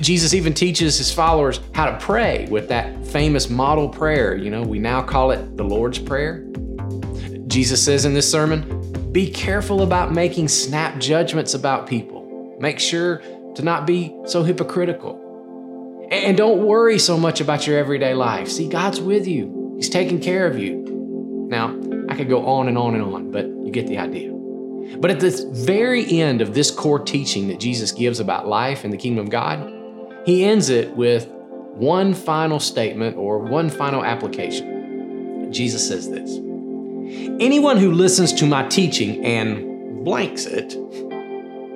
Jesus 0.00 0.32
even 0.32 0.54
teaches 0.54 0.96
his 0.96 1.12
followers 1.12 1.60
how 1.74 1.90
to 1.90 1.98
pray 1.98 2.46
with 2.50 2.68
that 2.68 3.01
famous 3.12 3.50
model 3.50 3.90
prayer. 3.90 4.34
You 4.34 4.50
know, 4.50 4.62
we 4.62 4.78
now 4.78 5.02
call 5.02 5.32
it 5.32 5.56
the 5.58 5.64
Lord's 5.64 5.98
Prayer. 5.98 6.46
Jesus 7.46 7.84
says 7.84 8.06
in 8.06 8.14
this 8.14 8.30
sermon, 8.30 9.12
be 9.12 9.30
careful 9.30 9.82
about 9.82 10.12
making 10.12 10.48
snap 10.48 10.98
judgments 10.98 11.52
about 11.52 11.86
people. 11.86 12.56
Make 12.58 12.80
sure 12.80 13.18
to 13.54 13.62
not 13.62 13.86
be 13.86 14.16
so 14.24 14.42
hypocritical. 14.42 16.08
And 16.10 16.36
don't 16.36 16.66
worry 16.66 16.98
so 16.98 17.18
much 17.18 17.42
about 17.42 17.66
your 17.66 17.78
everyday 17.78 18.14
life. 18.14 18.48
See, 18.48 18.68
God's 18.68 19.00
with 19.00 19.26
you. 19.26 19.74
He's 19.76 19.90
taking 19.90 20.18
care 20.18 20.46
of 20.46 20.58
you. 20.58 20.82
Now, 21.48 21.78
I 22.08 22.16
could 22.16 22.30
go 22.30 22.46
on 22.46 22.68
and 22.68 22.78
on 22.78 22.94
and 22.94 23.04
on, 23.04 23.30
but 23.30 23.44
you 23.44 23.70
get 23.70 23.86
the 23.86 23.98
idea. 23.98 24.32
But 24.98 25.10
at 25.10 25.20
the 25.20 25.50
very 25.52 26.20
end 26.20 26.40
of 26.40 26.54
this 26.54 26.70
core 26.70 26.98
teaching 26.98 27.48
that 27.48 27.60
Jesus 27.60 27.92
gives 27.92 28.20
about 28.20 28.48
life 28.48 28.84
and 28.84 28.92
the 28.92 28.96
kingdom 28.96 29.26
of 29.26 29.30
God, 29.30 29.70
he 30.24 30.44
ends 30.44 30.70
it 30.70 30.96
with 30.96 31.28
one 31.74 32.14
final 32.14 32.60
statement 32.60 33.16
or 33.16 33.38
one 33.38 33.70
final 33.70 34.04
application. 34.04 35.52
Jesus 35.52 35.86
says 35.86 36.10
this 36.10 36.38
Anyone 37.40 37.76
who 37.76 37.92
listens 37.92 38.32
to 38.34 38.46
my 38.46 38.66
teaching 38.68 39.24
and 39.24 40.04
blanks 40.04 40.46
it, 40.46 40.76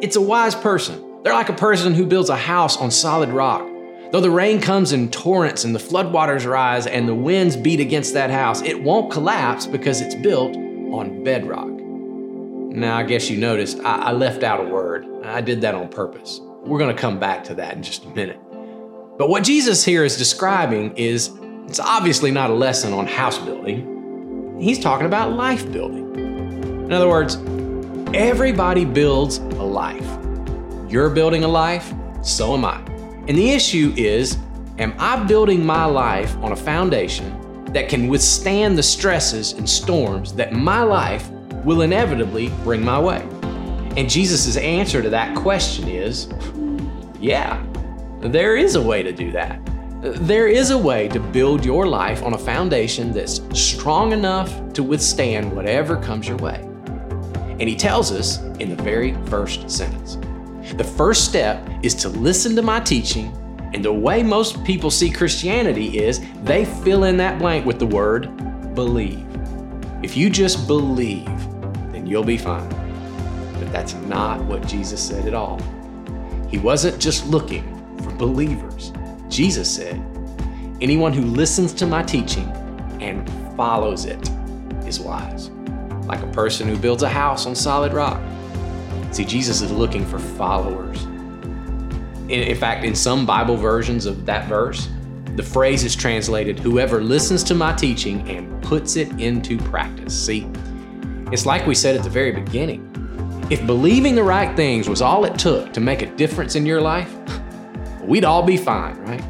it's 0.03 0.17
a 0.17 0.21
wise 0.21 0.55
person. 0.55 1.03
They're 1.23 1.35
like 1.35 1.49
a 1.49 1.55
person 1.55 1.95
who 1.95 2.07
builds 2.07 2.29
a 2.29 2.37
house 2.37 2.77
on 2.77 2.91
solid 2.91 3.31
rock. 3.31 3.67
Though 4.13 4.21
the 4.21 4.31
rain 4.31 4.61
comes 4.61 4.93
in 4.93 5.11
torrents 5.11 5.65
and 5.65 5.75
the 5.75 5.81
floodwaters 5.81 6.49
rise 6.49 6.87
and 6.87 7.09
the 7.09 7.15
winds 7.15 7.57
beat 7.57 7.81
against 7.81 8.15
that 8.15 8.31
house, 8.31 8.63
it 8.63 8.83
won't 8.83 9.11
collapse 9.11 9.67
because 9.67 10.01
it's 10.01 10.15
built 10.15 10.57
on 10.57 11.25
bedrock. 11.25 11.67
Now, 11.67 12.97
I 12.97 13.03
guess 13.03 13.29
you 13.29 13.39
noticed 13.39 13.81
I, 13.81 13.97
I 13.97 14.13
left 14.13 14.43
out 14.43 14.61
a 14.61 14.69
word. 14.69 15.07
I 15.25 15.41
did 15.41 15.63
that 15.63 15.75
on 15.75 15.89
purpose. 15.89 16.41
We're 16.65 16.79
going 16.79 16.95
to 16.95 17.01
come 17.01 17.19
back 17.19 17.43
to 17.45 17.55
that 17.55 17.75
in 17.75 17.83
just 17.83 18.05
a 18.05 18.09
minute. 18.09 18.39
But 19.19 19.31
what 19.31 19.45
Jesus 19.45 19.83
here 19.83 20.05
is 20.05 20.19
describing 20.19 20.95
is 20.97 21.31
it's 21.67 21.81
obviously 21.81 22.31
not 22.31 22.51
a 22.51 22.55
lesson 22.55 22.93
on 22.93 23.07
house 23.07 23.39
building. 23.39 24.59
He's 24.61 24.79
talking 24.79 25.07
about 25.07 25.33
life 25.33 25.71
building. 25.73 26.15
In 26.85 26.93
other 26.93 27.09
words, 27.09 27.37
everybody 28.15 28.85
builds 28.85 29.39
a 29.39 29.63
life. 29.63 30.07
You're 30.91 31.09
building 31.09 31.45
a 31.45 31.49
life, 31.49 31.95
so 32.23 32.55
am 32.55 32.67
I. 32.67 32.77
And 33.27 33.39
the 33.39 33.53
issue 33.53 33.95
is 33.97 34.37
am 34.79 34.95
I 34.99 35.25
building 35.25 35.65
my 35.65 35.87
life 35.87 36.37
on 36.39 36.53
a 36.53 36.57
foundation 36.57 37.65
that 37.73 37.89
can 37.89 38.09
withstand 38.09 38.77
the 38.77 38.83
stresses 38.83 39.55
and 39.55 39.69
storms 39.69 40.35
that 40.35 40.53
my 40.53 40.83
life 40.83 41.31
will 41.65 41.81
inevitably 41.81 42.49
bring 42.65 42.85
my 42.85 43.01
way? 43.01 43.23
And 43.97 44.11
Jesus' 44.11 44.59
answer 44.59 45.01
to 45.01 45.09
that 45.09 45.35
question 45.35 45.89
is 45.89 46.29
yeah, 47.19 47.65
there 48.29 48.57
is 48.57 48.75
a 48.75 48.83
way 48.83 49.03
to 49.03 49.13
do 49.13 49.31
that. 49.33 49.61
There 50.01 50.49
is 50.49 50.71
a 50.71 50.79
way 50.79 51.09
to 51.09 51.21
build 51.21 51.65
your 51.65 51.87
life 51.87 52.23
on 52.23 52.35
a 52.35 52.39
foundation 52.39 53.13
that's 53.13 53.41
strong 53.59 54.13
enough 54.13 54.73
to 54.75 54.83
withstand 54.83 55.53
whatever 55.55 55.97
comes 55.97 56.29
your 56.29 56.37
way. 56.39 56.61
And 57.59 57.63
he 57.63 57.75
tells 57.75 58.13
us 58.13 58.43
in 58.61 58.69
the 58.75 58.83
very 58.83 59.15
first 59.27 59.71
sentence. 59.71 60.19
The 60.77 60.85
first 60.85 61.25
step 61.25 61.67
is 61.83 61.95
to 61.97 62.09
listen 62.09 62.55
to 62.57 62.63
my 62.63 62.81
teaching, 62.81 63.35
and 63.75 63.85
the 63.85 63.93
way 63.93 64.23
most 64.23 64.63
people 64.65 64.91
see 64.91 65.11
Christianity 65.11 65.99
is 65.99 66.21
they 66.43 66.65
fill 66.65 67.05
in 67.05 67.17
that 67.19 67.39
blank 67.39 67.67
with 67.67 67.79
the 67.79 67.87
word 67.87 68.75
believe. 68.75 69.27
If 70.03 70.17
you 70.17 70.31
just 70.31 70.67
believe, 70.67 71.27
then 71.93 72.07
you'll 72.07 72.25
be 72.25 72.39
fine. 72.39 72.69
But 73.59 73.73
that's 73.73 73.95
not 73.95 74.43
what 74.45 74.67
Jesus 74.67 75.03
said 75.03 75.27
at 75.27 75.35
all. 75.35 75.61
He 76.49 76.59
wasn't 76.59 77.01
just 77.01 77.27
looking 77.27 77.76
believers. 78.19 78.93
Jesus 79.29 79.73
said, 79.73 79.95
Anyone 80.81 81.13
who 81.13 81.23
listens 81.23 81.73
to 81.75 81.87
my 81.87 82.03
teaching 82.03 82.49
and 83.01 83.29
follows 83.57 84.05
it 84.05 84.31
is 84.87 85.01
wise, 85.01 85.49
like 86.07 86.23
a 86.23 86.31
person 86.33 86.69
who 86.69 86.77
builds 86.77 87.03
a 87.03 87.09
house 87.09 87.47
on 87.47 87.55
solid 87.55 87.93
rock. 87.93 88.21
See, 89.11 89.25
Jesus 89.25 89.63
is 89.63 89.73
looking 89.73 90.05
for 90.05 90.19
followers. 90.19 91.05
In, 92.29 92.57
fact, 92.57 92.85
in 92.85 92.95
some 92.95 93.25
Bible 93.25 93.57
versions 93.57 94.05
of 94.05 94.27
that 94.27 94.49
verse, 94.49 94.89
the 95.37 95.43
phrase 95.43 95.85
is 95.85 95.95
translated, 95.95 96.59
Whoever 96.59 97.03
listens 97.03 97.45
to 97.45 97.55
my 97.55 97.73
teaching 97.73 98.29
and 98.29 98.63
puts 98.63 98.97
it 98.97 99.09
into 99.21 99.59
practice. 99.59 100.27
See, 100.27 100.51
it's 101.33 101.47
like 101.47 101.67
we 101.67 101.75
said 101.75 101.97
at 101.97 102.03
the 102.03 102.11
very 102.11 102.33
beginning. 102.33 102.93
If 103.49 103.65
believing 103.67 104.15
the 104.15 104.25
right 104.25 104.55
things 104.57 104.89
was 104.89 105.01
all 105.01 105.25
it 105.25 105.39
took 105.39 105.73
to 105.73 105.81
make 105.81 106.03
a 106.03 106.07
difference 106.17 106.57
in 106.57 106.67
your 106.67 106.81
life, 106.81 107.16
we'd 108.07 108.25
all 108.25 108.43
be 108.43 108.57
fine, 108.57 108.97
right? 109.03 109.23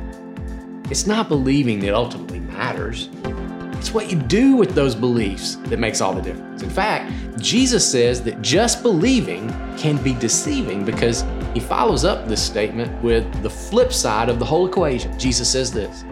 It's 0.91 1.07
not 1.07 1.29
believing 1.29 1.81
that 1.81 1.95
ultimately 1.95 2.41
matters. 2.41 3.09
It's 3.79 3.93
what 3.93 4.11
you 4.11 4.19
do 4.19 4.57
with 4.57 4.75
those 4.75 4.95
beliefs 4.95 5.57
that 5.65 5.79
makes 5.79 6.01
all 6.01 6.13
the 6.13 6.23
difference. 6.23 6.63
In 6.63 6.71
fact, 6.71 7.13
Jesus 7.39 7.89
says 7.89 8.23
that 8.23 8.43
just 8.43 8.83
believing 8.83 9.49
can 9.77 10.03
be 10.03 10.15
deceiving 10.15 10.85
because 10.85 11.25
he 11.55 11.61
follows 11.61 12.05
up 12.05 12.27
this 12.27 12.43
statement 12.43 13.03
with 13.03 13.31
the 13.43 13.51
flip 13.51 13.93
side 13.93 14.29
of 14.29 14.39
the 14.39 14.45
whole 14.45 14.67
equation. 14.67 15.17
Jesus 15.19 15.51
says 15.51 15.73
this 15.73 16.05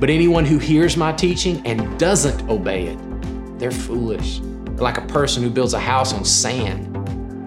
But 0.00 0.10
anyone 0.10 0.44
who 0.44 0.58
hears 0.58 0.96
my 0.96 1.12
teaching 1.12 1.64
and 1.66 1.98
doesn't 1.98 2.48
obey 2.48 2.86
it, 2.86 3.58
they're 3.58 3.70
foolish. 3.70 4.40
They're 4.40 4.84
like 4.84 4.98
a 4.98 5.06
person 5.06 5.42
who 5.42 5.50
builds 5.50 5.74
a 5.74 5.80
house 5.80 6.12
on 6.12 6.24
sand. 6.24 7.03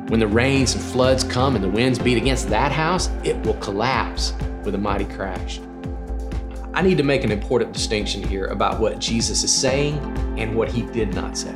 When 0.07 0.21
the 0.21 0.27
rains 0.27 0.73
and 0.73 0.81
floods 0.81 1.25
come 1.25 1.55
and 1.55 1.63
the 1.63 1.69
winds 1.69 1.99
beat 1.99 2.15
against 2.15 2.49
that 2.49 2.71
house, 2.71 3.09
it 3.25 3.35
will 3.45 3.55
collapse 3.55 4.33
with 4.63 4.73
a 4.73 4.77
mighty 4.77 5.03
crash. 5.03 5.59
I 6.73 6.81
need 6.81 6.95
to 6.97 7.03
make 7.03 7.25
an 7.25 7.31
important 7.31 7.73
distinction 7.73 8.23
here 8.23 8.45
about 8.45 8.79
what 8.79 8.99
Jesus 8.99 9.43
is 9.43 9.53
saying 9.53 9.97
and 10.39 10.55
what 10.55 10.71
he 10.71 10.83
did 10.83 11.13
not 11.13 11.37
say. 11.37 11.53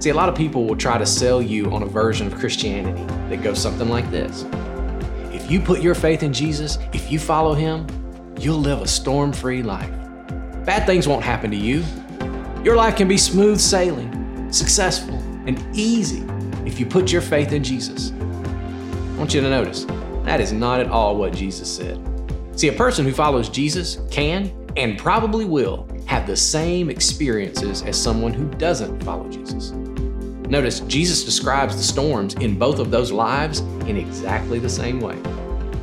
See, 0.00 0.10
a 0.10 0.14
lot 0.14 0.28
of 0.28 0.34
people 0.34 0.66
will 0.66 0.76
try 0.76 0.98
to 0.98 1.06
sell 1.06 1.40
you 1.40 1.72
on 1.72 1.82
a 1.82 1.86
version 1.86 2.26
of 2.26 2.34
Christianity 2.34 3.04
that 3.30 3.42
goes 3.42 3.58
something 3.58 3.88
like 3.88 4.10
this 4.10 4.44
If 5.32 5.50
you 5.50 5.60
put 5.60 5.80
your 5.80 5.94
faith 5.94 6.22
in 6.22 6.32
Jesus, 6.34 6.76
if 6.92 7.10
you 7.10 7.18
follow 7.18 7.54
him, 7.54 7.86
you'll 8.38 8.60
live 8.60 8.82
a 8.82 8.86
storm 8.86 9.32
free 9.32 9.62
life. 9.62 9.88
Bad 10.66 10.84
things 10.84 11.08
won't 11.08 11.24
happen 11.24 11.50
to 11.52 11.56
you. 11.56 11.84
Your 12.62 12.76
life 12.76 12.96
can 12.96 13.08
be 13.08 13.16
smooth 13.16 13.58
sailing, 13.58 14.52
successful, 14.52 15.14
and 15.46 15.58
easy 15.74 16.22
if 16.66 16.80
you 16.80 16.86
put 16.86 17.12
your 17.12 17.22
faith 17.22 17.52
in 17.52 17.62
Jesus. 17.62 18.12
I 18.12 19.16
want 19.16 19.34
you 19.34 19.40
to 19.40 19.50
notice 19.50 19.86
that 20.24 20.40
is 20.40 20.52
not 20.52 20.80
at 20.80 20.88
all 20.88 21.16
what 21.16 21.34
Jesus 21.34 21.74
said. 21.74 22.00
See, 22.56 22.68
a 22.68 22.72
person 22.72 23.04
who 23.04 23.12
follows 23.12 23.48
Jesus 23.48 23.98
can 24.10 24.52
and 24.76 24.98
probably 24.98 25.44
will 25.44 25.88
have 26.06 26.26
the 26.26 26.36
same 26.36 26.90
experiences 26.90 27.82
as 27.82 28.00
someone 28.00 28.32
who 28.32 28.48
doesn't 28.58 29.02
follow 29.02 29.28
Jesus. 29.28 29.72
Notice 30.48 30.80
Jesus 30.80 31.24
describes 31.24 31.76
the 31.76 31.82
storms 31.82 32.34
in 32.34 32.58
both 32.58 32.78
of 32.78 32.90
those 32.90 33.10
lives 33.10 33.60
in 33.88 33.96
exactly 33.96 34.58
the 34.58 34.68
same 34.68 35.00
way. 35.00 35.16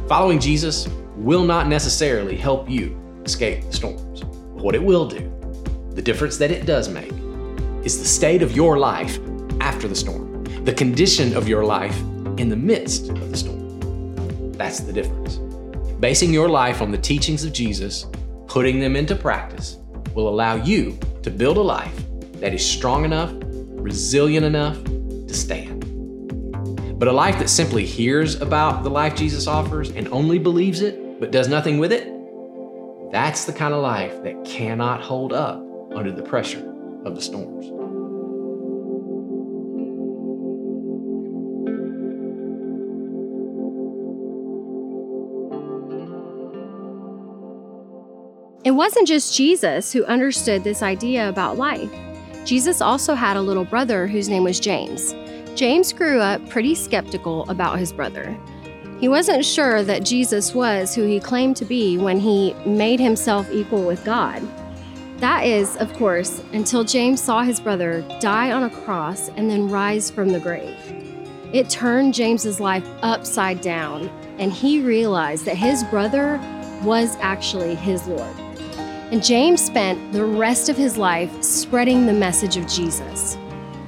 Following 0.07 0.39
Jesus 0.39 0.87
will 1.15 1.43
not 1.43 1.67
necessarily 1.67 2.35
help 2.35 2.69
you 2.69 2.97
escape 3.25 3.63
the 3.65 3.73
storms. 3.73 4.21
But 4.21 4.63
what 4.63 4.75
it 4.75 4.83
will 4.83 5.07
do, 5.07 5.31
the 5.91 6.01
difference 6.01 6.37
that 6.37 6.51
it 6.51 6.65
does 6.65 6.89
make, 6.89 7.11
is 7.83 7.99
the 7.99 8.07
state 8.07 8.41
of 8.41 8.55
your 8.55 8.77
life 8.77 9.19
after 9.59 9.87
the 9.87 9.95
storm, 9.95 10.30
the 10.63 10.73
condition 10.73 11.35
of 11.35 11.47
your 11.47 11.65
life 11.65 11.97
in 12.37 12.47
the 12.47 12.55
midst 12.55 13.09
of 13.09 13.31
the 13.31 13.35
storm. 13.35 14.51
That's 14.51 14.81
the 14.81 14.93
difference. 14.93 15.37
Basing 15.99 16.31
your 16.31 16.49
life 16.49 16.83
on 16.83 16.91
the 16.91 16.99
teachings 16.99 17.43
of 17.43 17.51
Jesus, 17.51 18.05
putting 18.47 18.79
them 18.79 18.95
into 18.95 19.15
practice, 19.15 19.77
will 20.13 20.29
allow 20.29 20.55
you 20.55 20.99
to 21.23 21.31
build 21.31 21.57
a 21.57 21.61
life 21.61 21.99
that 22.33 22.53
is 22.53 22.63
strong 22.63 23.05
enough, 23.05 23.33
resilient 23.41 24.45
enough 24.45 24.83
to 24.83 25.33
stand. 25.33 25.79
But 26.99 27.07
a 27.07 27.11
life 27.11 27.39
that 27.39 27.49
simply 27.49 27.83
hears 27.83 28.39
about 28.39 28.83
the 28.83 28.89
life 28.91 29.15
Jesus 29.15 29.47
offers 29.47 29.89
and 29.89 30.07
only 30.09 30.37
believes 30.37 30.81
it, 30.81 31.19
but 31.19 31.31
does 31.31 31.47
nothing 31.47 31.79
with 31.79 31.91
it, 31.91 32.07
that's 33.11 33.45
the 33.45 33.53
kind 33.53 33.73
of 33.73 33.81
life 33.81 34.21
that 34.21 34.45
cannot 34.45 35.01
hold 35.01 35.33
up 35.33 35.59
under 35.95 36.11
the 36.11 36.21
pressure 36.21 36.63
of 37.03 37.15
the 37.15 37.21
storms. 37.21 37.80
It 48.63 48.71
wasn't 48.71 49.07
just 49.07 49.35
Jesus 49.35 49.91
who 49.91 50.05
understood 50.05 50.63
this 50.63 50.83
idea 50.83 51.27
about 51.27 51.57
life. 51.57 51.91
Jesus 52.45 52.79
also 52.79 53.15
had 53.15 53.35
a 53.35 53.41
little 53.41 53.65
brother 53.65 54.05
whose 54.05 54.29
name 54.29 54.43
was 54.43 54.59
James. 54.59 55.15
James 55.55 55.91
grew 55.91 56.19
up 56.19 56.47
pretty 56.47 56.75
skeptical 56.75 57.49
about 57.49 57.79
his 57.79 57.91
brother. 57.91 58.37
He 58.99 59.07
wasn't 59.07 59.45
sure 59.45 59.81
that 59.81 60.05
Jesus 60.05 60.53
was 60.53 60.93
who 60.93 61.07
he 61.07 61.19
claimed 61.19 61.57
to 61.57 61.65
be 61.65 61.97
when 61.97 62.19
he 62.19 62.53
made 62.63 62.99
himself 62.99 63.51
equal 63.51 63.83
with 63.83 64.05
God. 64.05 64.43
That 65.17 65.43
is, 65.43 65.75
of 65.77 65.91
course, 65.93 66.43
until 66.53 66.83
James 66.83 67.19
saw 67.19 67.41
his 67.41 67.59
brother 67.59 68.05
die 68.19 68.51
on 68.51 68.63
a 68.63 68.69
cross 68.69 69.29
and 69.29 69.49
then 69.49 69.69
rise 69.69 70.11
from 70.11 70.29
the 70.29 70.39
grave. 70.39 70.77
It 71.51 71.67
turned 71.67 72.13
James's 72.13 72.59
life 72.59 72.87
upside 73.01 73.61
down, 73.61 74.07
and 74.37 74.53
he 74.53 74.81
realized 74.81 75.45
that 75.45 75.57
his 75.57 75.83
brother 75.85 76.39
was 76.83 77.17
actually 77.21 77.73
his 77.73 78.07
Lord. 78.07 78.35
And 79.11 79.21
James 79.21 79.61
spent 79.61 80.13
the 80.13 80.23
rest 80.23 80.69
of 80.69 80.77
his 80.77 80.95
life 80.95 81.43
spreading 81.43 82.05
the 82.05 82.13
message 82.13 82.55
of 82.55 82.65
Jesus. 82.65 83.35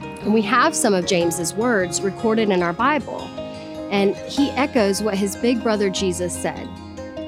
And 0.02 0.34
we 0.34 0.42
have 0.42 0.76
some 0.76 0.94
of 0.94 1.06
James's 1.06 1.54
words 1.54 2.02
recorded 2.02 2.50
in 2.50 2.62
our 2.62 2.74
Bible, 2.74 3.22
and 3.90 4.18
he 4.18 4.50
echoes 4.52 5.02
what 5.02 5.16
his 5.16 5.38
big 5.38 5.64
brother 5.64 5.90
Jesus 5.90 6.38
said. 6.38 6.70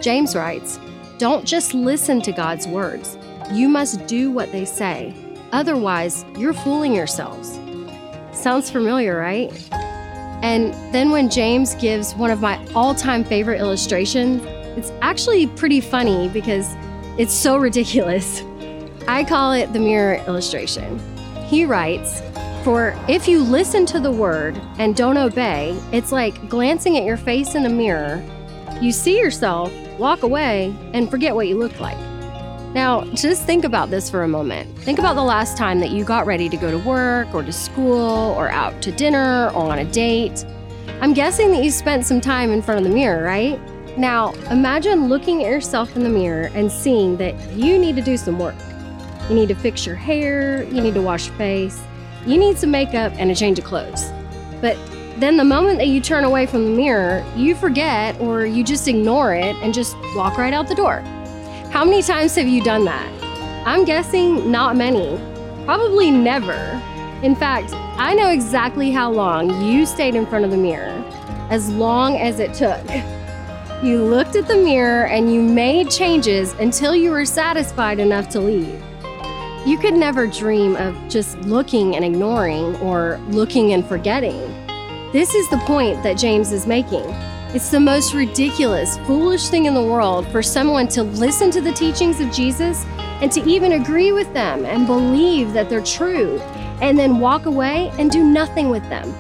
James 0.02 0.36
writes, 0.36 0.78
Don't 1.20 1.46
just 1.46 1.74
listen 1.74 2.22
to 2.24 2.34
God's 2.34 2.68
words, 2.68 3.18
you 3.54 3.70
must 3.70 4.06
do 4.08 4.30
what 4.30 4.52
they 4.52 4.66
say. 4.66 5.14
Otherwise, 5.54 6.26
you're 6.38 6.54
fooling 6.54 6.94
yourselves. 6.94 7.58
Sounds 8.34 8.70
familiar, 8.70 9.18
right? 9.18 9.54
And 10.44 10.74
then 10.94 11.12
when 11.12 11.30
James 11.30 11.76
gives 11.76 12.14
one 12.16 12.30
of 12.30 12.42
my 12.42 12.60
all 12.74 12.94
time 12.94 13.24
favorite 13.24 13.62
illustrations, 13.62 14.44
it's 14.78 14.92
actually 15.02 15.48
pretty 15.48 15.80
funny 15.80 16.28
because 16.28 16.76
it's 17.18 17.34
so 17.34 17.58
ridiculous. 17.58 18.44
I 19.08 19.24
call 19.24 19.54
it 19.54 19.72
the 19.72 19.80
mirror 19.80 20.16
illustration. 20.28 21.00
He 21.46 21.64
writes, 21.64 22.22
For 22.64 22.98
if 23.08 23.28
you 23.28 23.42
listen 23.42 23.86
to 23.88 24.00
the 24.00 24.12
word 24.12 24.60
and 24.80 24.96
don't 24.96 25.18
obey, 25.18 25.80
it's 25.92 26.12
like 26.12 26.50
glancing 26.50 26.98
at 26.98 27.04
your 27.04 27.18
face 27.18 27.56
in 27.56 27.66
a 27.66 27.70
mirror. 27.70 28.24
You 28.82 28.92
see 28.92 29.18
yourself, 29.18 29.72
walk 29.98 30.24
away, 30.24 30.76
and 30.94 31.10
forget 31.10 31.34
what 31.34 31.48
you 31.48 31.58
look 31.58 31.80
like. 31.80 31.98
Now, 32.74 33.06
just 33.14 33.46
think 33.46 33.64
about 33.64 33.90
this 33.90 34.10
for 34.10 34.24
a 34.24 34.28
moment. 34.28 34.78
Think 34.80 35.00
about 35.00 35.16
the 35.16 35.24
last 35.24 35.56
time 35.56 35.80
that 35.80 35.92
you 35.92 36.04
got 36.04 36.26
ready 36.26 36.50
to 36.50 36.58
go 36.58 36.70
to 36.70 36.80
work 36.80 37.34
or 37.34 37.42
to 37.42 37.54
school 37.54 38.36
or 38.38 38.50
out 38.50 38.82
to 38.82 38.92
dinner 38.92 39.50
or 39.56 39.72
on 39.72 39.80
a 39.80 39.86
date. 39.86 40.44
I'm 41.00 41.14
guessing 41.14 41.52
that 41.52 41.64
you 41.64 41.72
spent 41.72 42.06
some 42.06 42.20
time 42.20 42.52
in 42.52 42.62
front 42.62 42.80
of 42.80 42.84
the 42.84 42.94
mirror, 42.94 43.24
right? 43.24 43.58
Now, 43.98 44.34
imagine 44.52 45.08
looking 45.08 45.44
at 45.44 45.50
yourself 45.50 45.96
in 45.96 46.04
the 46.04 46.10
mirror 46.10 46.52
and 46.54 46.70
seeing 46.70 47.16
that 47.18 47.34
you 47.52 47.78
need 47.78 47.96
to 47.96 48.02
do 48.02 48.18
some 48.18 48.38
work. 48.38 48.56
You 49.30 49.36
need 49.36 49.48
to 49.48 49.56
fix 49.56 49.86
your 49.86 49.96
hair, 49.96 50.64
you 50.64 50.82
need 50.82 50.94
to 50.96 51.02
wash 51.02 51.28
your 51.28 51.36
face, 51.38 51.82
you 52.26 52.38
need 52.38 52.58
some 52.58 52.72
makeup 52.72 53.14
and 53.16 53.32
a 53.32 53.36
change 53.36 53.58
of 53.58 53.66
clothes. 53.66 54.12
But 54.60 54.78
then 55.18 55.38
the 55.38 55.46
moment 55.46 55.80
that 55.80 55.88
you 55.88 56.02
turn 56.02 56.26
away 56.26 56.46
from 56.46 56.66
the 56.66 56.72
mirror, 56.72 57.26
you 57.38 57.56
forget 57.56 58.20
or 58.20 58.46
you 58.46 58.66
just 58.66 58.88
ignore 58.88 59.34
it 59.34 59.56
and 59.58 59.74
just 59.74 59.96
walk 60.16 60.38
right 60.38 60.54
out 60.54 60.68
the 60.68 60.76
door. 60.76 61.00
How 61.72 61.86
many 61.86 62.02
times 62.02 62.36
have 62.36 62.48
you 62.48 62.62
done 62.64 62.84
that? 62.86 63.10
I'm 63.66 63.86
guessing 63.86 64.52
not 64.52 64.76
many. 64.76 65.18
Probably 65.64 66.12
never. 66.12 66.82
In 67.24 67.34
fact, 67.34 67.72
I 67.98 68.14
know 68.14 68.30
exactly 68.30 68.92
how 68.92 69.10
long 69.10 69.64
you 69.64 69.86
stayed 69.86 70.16
in 70.16 70.26
front 70.26 70.44
of 70.44 70.52
the 70.52 70.58
mirror. 70.58 71.04
As 71.50 71.72
long 71.72 72.18
as 72.18 72.40
it 72.40 72.54
took. 72.54 72.84
You 73.84 74.04
looked 74.04 74.38
at 74.38 74.48
the 74.48 74.56
mirror 74.56 75.08
and 75.08 75.32
you 75.32 75.42
made 75.42 75.92
changes 75.92 76.54
until 76.54 76.96
you 76.96 77.12
were 77.12 77.26
satisfied 77.26 78.00
enough 78.00 78.30
to 78.30 78.40
leave. 78.40 78.82
You 79.66 79.78
could 79.78 79.94
never 79.94 80.28
dream 80.28 80.78
of 80.78 80.96
just 81.10 81.38
looking 81.42 81.96
and 81.96 82.06
ignoring 82.06 82.78
or 82.78 83.20
looking 83.28 83.74
and 83.74 83.86
forgetting. 83.86 84.40
This 85.12 85.36
is 85.36 85.50
the 85.50 85.58
point 85.66 86.02
that 86.04 86.18
James 86.18 86.54
is 86.54 86.66
making. 86.66 87.04
It's 87.54 87.70
the 87.70 87.80
most 87.80 88.14
ridiculous, 88.14 88.98
foolish 89.00 89.50
thing 89.50 89.66
in 89.66 89.74
the 89.74 89.84
world 89.84 90.26
for 90.32 90.42
someone 90.42 90.88
to 90.90 91.04
listen 91.04 91.52
to 91.52 91.62
the 91.62 91.74
teachings 91.74 92.22
of 92.22 92.32
Jesus 92.32 92.86
and 93.22 93.32
to 93.34 93.44
even 93.44 93.74
agree 93.74 94.14
with 94.14 94.32
them 94.34 94.66
and 94.66 94.88
believe 94.88 95.52
that 95.52 95.70
they're 95.70 95.84
true, 95.84 96.40
and 96.82 96.98
then 96.98 97.20
walk 97.20 97.46
away 97.46 97.92
and 98.00 98.10
do 98.10 98.24
nothing 98.24 98.70
with 98.70 98.84
them. 98.90 99.14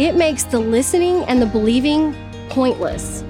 It 0.00 0.16
makes 0.16 0.44
the 0.44 0.58
listening 0.58 1.24
and 1.24 1.40
the 1.40 1.46
believing 1.46 2.14
pointless 2.48 3.22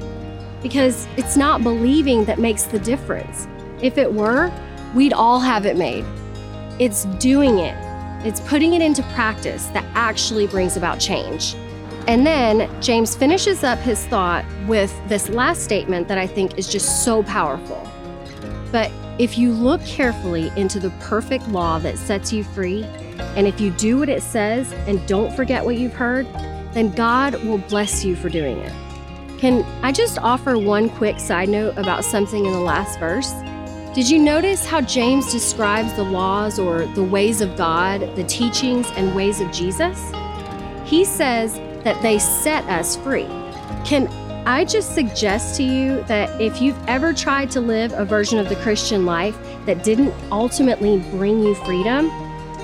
because 0.62 1.06
it's 1.16 1.36
not 1.36 1.62
believing 1.62 2.24
that 2.26 2.38
makes 2.38 2.64
the 2.64 2.78
difference. 2.78 3.48
If 3.80 3.98
it 3.98 4.12
were, 4.12 4.52
we'd 4.94 5.12
all 5.12 5.40
have 5.40 5.66
it 5.66 5.76
made. 5.76 6.04
It's 6.78 7.04
doing 7.16 7.58
it, 7.58 7.76
it's 8.24 8.40
putting 8.40 8.74
it 8.74 8.82
into 8.82 9.02
practice 9.14 9.66
that 9.68 9.84
actually 9.94 10.46
brings 10.46 10.76
about 10.76 11.00
change. 11.00 11.54
And 12.08 12.26
then 12.26 12.68
James 12.80 13.14
finishes 13.14 13.62
up 13.62 13.78
his 13.78 14.04
thought 14.06 14.44
with 14.66 14.92
this 15.08 15.28
last 15.28 15.62
statement 15.62 16.08
that 16.08 16.18
I 16.18 16.26
think 16.26 16.58
is 16.58 16.68
just 16.68 17.04
so 17.04 17.22
powerful. 17.22 17.80
But 18.72 18.90
if 19.18 19.38
you 19.38 19.52
look 19.52 19.84
carefully 19.84 20.50
into 20.56 20.80
the 20.80 20.90
perfect 21.00 21.46
law 21.48 21.78
that 21.80 21.98
sets 21.98 22.32
you 22.32 22.42
free, 22.42 22.84
and 23.36 23.46
if 23.46 23.60
you 23.60 23.70
do 23.72 23.98
what 23.98 24.08
it 24.08 24.22
says 24.22 24.72
and 24.88 25.06
don't 25.06 25.34
forget 25.34 25.64
what 25.64 25.76
you've 25.76 25.94
heard, 25.94 26.26
then 26.72 26.90
God 26.90 27.34
will 27.44 27.58
bless 27.58 28.04
you 28.04 28.16
for 28.16 28.28
doing 28.28 28.58
it. 28.58 28.72
Can 29.42 29.64
I 29.82 29.90
just 29.90 30.20
offer 30.20 30.56
one 30.56 30.88
quick 30.88 31.18
side 31.18 31.48
note 31.48 31.76
about 31.76 32.04
something 32.04 32.46
in 32.46 32.52
the 32.52 32.60
last 32.60 33.00
verse? 33.00 33.32
Did 33.92 34.08
you 34.08 34.20
notice 34.20 34.64
how 34.64 34.82
James 34.82 35.32
describes 35.32 35.92
the 35.94 36.04
laws 36.04 36.60
or 36.60 36.86
the 36.86 37.02
ways 37.02 37.40
of 37.40 37.56
God, 37.56 38.02
the 38.14 38.22
teachings 38.22 38.88
and 38.92 39.16
ways 39.16 39.40
of 39.40 39.50
Jesus? 39.50 40.12
He 40.84 41.04
says 41.04 41.56
that 41.82 42.00
they 42.02 42.20
set 42.20 42.62
us 42.66 42.94
free. 42.94 43.26
Can 43.84 44.06
I 44.46 44.64
just 44.64 44.94
suggest 44.94 45.56
to 45.56 45.64
you 45.64 46.04
that 46.04 46.40
if 46.40 46.62
you've 46.62 46.78
ever 46.86 47.12
tried 47.12 47.50
to 47.50 47.60
live 47.60 47.92
a 47.94 48.04
version 48.04 48.38
of 48.38 48.48
the 48.48 48.54
Christian 48.62 49.04
life 49.04 49.36
that 49.66 49.82
didn't 49.82 50.14
ultimately 50.30 51.00
bring 51.10 51.42
you 51.42 51.56
freedom, 51.56 52.06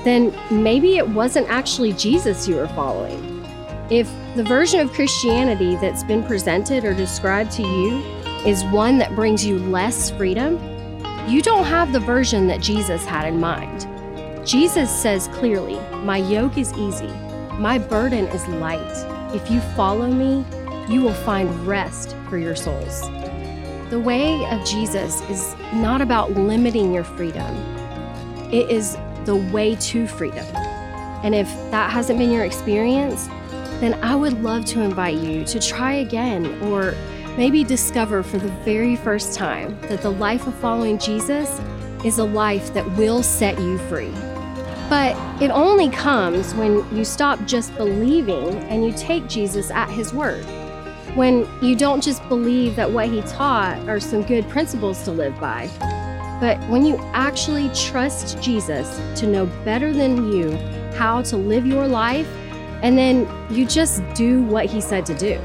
then 0.04 0.32
maybe 0.48 0.96
it 0.96 1.08
wasn't 1.08 1.48
actually 1.50 1.92
Jesus 1.94 2.46
you 2.46 2.54
were 2.54 2.68
following. 2.68 3.27
If 3.90 4.06
the 4.36 4.44
version 4.44 4.80
of 4.80 4.92
Christianity 4.92 5.76
that's 5.76 6.04
been 6.04 6.22
presented 6.22 6.84
or 6.84 6.92
described 6.92 7.50
to 7.52 7.62
you 7.62 8.02
is 8.44 8.62
one 8.64 8.98
that 8.98 9.14
brings 9.14 9.46
you 9.46 9.58
less 9.58 10.10
freedom, 10.10 10.58
you 11.26 11.40
don't 11.40 11.64
have 11.64 11.94
the 11.94 12.00
version 12.00 12.46
that 12.48 12.60
Jesus 12.60 13.06
had 13.06 13.26
in 13.26 13.40
mind. 13.40 13.88
Jesus 14.46 14.90
says 14.90 15.28
clearly, 15.28 15.80
My 16.04 16.18
yoke 16.18 16.58
is 16.58 16.74
easy, 16.74 17.08
my 17.54 17.78
burden 17.78 18.26
is 18.26 18.46
light. 18.48 19.34
If 19.34 19.50
you 19.50 19.60
follow 19.74 20.06
me, 20.06 20.44
you 20.92 21.00
will 21.00 21.14
find 21.14 21.48
rest 21.66 22.14
for 22.28 22.36
your 22.36 22.56
souls. 22.56 23.00
The 23.88 23.98
way 23.98 24.44
of 24.50 24.66
Jesus 24.66 25.22
is 25.30 25.56
not 25.72 26.02
about 26.02 26.32
limiting 26.32 26.92
your 26.92 27.04
freedom, 27.04 27.56
it 28.52 28.70
is 28.70 28.98
the 29.24 29.36
way 29.50 29.76
to 29.76 30.06
freedom. 30.06 30.44
And 31.24 31.34
if 31.34 31.48
that 31.70 31.90
hasn't 31.90 32.18
been 32.18 32.30
your 32.30 32.44
experience, 32.44 33.28
then 33.80 33.94
I 34.02 34.14
would 34.14 34.42
love 34.42 34.64
to 34.66 34.80
invite 34.80 35.18
you 35.18 35.44
to 35.44 35.60
try 35.60 35.94
again 35.94 36.46
or 36.62 36.94
maybe 37.36 37.62
discover 37.62 38.22
for 38.22 38.38
the 38.38 38.48
very 38.64 38.96
first 38.96 39.34
time 39.34 39.78
that 39.82 40.02
the 40.02 40.10
life 40.10 40.46
of 40.46 40.54
following 40.56 40.98
Jesus 40.98 41.60
is 42.04 42.18
a 42.18 42.24
life 42.24 42.74
that 42.74 42.88
will 42.96 43.22
set 43.22 43.58
you 43.58 43.78
free. 43.78 44.12
But 44.88 45.16
it 45.42 45.50
only 45.50 45.90
comes 45.90 46.54
when 46.54 46.84
you 46.96 47.04
stop 47.04 47.44
just 47.44 47.76
believing 47.76 48.54
and 48.64 48.84
you 48.84 48.92
take 48.92 49.28
Jesus 49.28 49.70
at 49.70 49.90
his 49.90 50.12
word. 50.12 50.44
When 51.14 51.46
you 51.62 51.76
don't 51.76 52.02
just 52.02 52.26
believe 52.28 52.74
that 52.76 52.90
what 52.90 53.08
he 53.08 53.22
taught 53.22 53.78
are 53.88 54.00
some 54.00 54.22
good 54.22 54.48
principles 54.48 55.02
to 55.04 55.10
live 55.12 55.38
by, 55.38 55.68
but 56.40 56.58
when 56.68 56.84
you 56.84 56.96
actually 57.12 57.68
trust 57.74 58.40
Jesus 58.40 59.00
to 59.20 59.26
know 59.26 59.46
better 59.64 59.92
than 59.92 60.32
you 60.32 60.56
how 60.96 61.22
to 61.22 61.36
live 61.36 61.66
your 61.66 61.86
life, 61.86 62.28
and 62.82 62.96
then 62.96 63.28
you 63.50 63.66
just 63.66 64.02
do 64.14 64.42
what 64.42 64.66
he 64.66 64.80
said 64.80 65.04
to 65.06 65.14
do. 65.14 65.40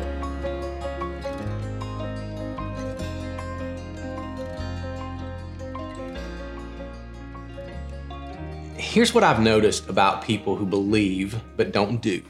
Here's 8.78 9.14
what 9.14 9.24
I've 9.24 9.42
noticed 9.42 9.90
about 9.90 10.24
people 10.24 10.56
who 10.56 10.66
believe 10.68 11.42
but 11.58 11.72
don't 11.72 12.00
do. 12.00 12.22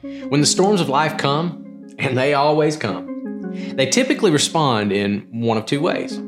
When 0.00 0.40
the 0.40 0.46
storms 0.46 0.80
of 0.80 0.88
life 0.88 1.18
come, 1.18 1.94
and 1.98 2.16
they 2.16 2.34
always 2.34 2.76
come, 2.76 3.52
they 3.74 3.86
typically 3.86 4.30
respond 4.30 4.92
in 4.92 5.28
one 5.30 5.58
of 5.58 5.66
two 5.66 5.80
ways. 5.80 6.20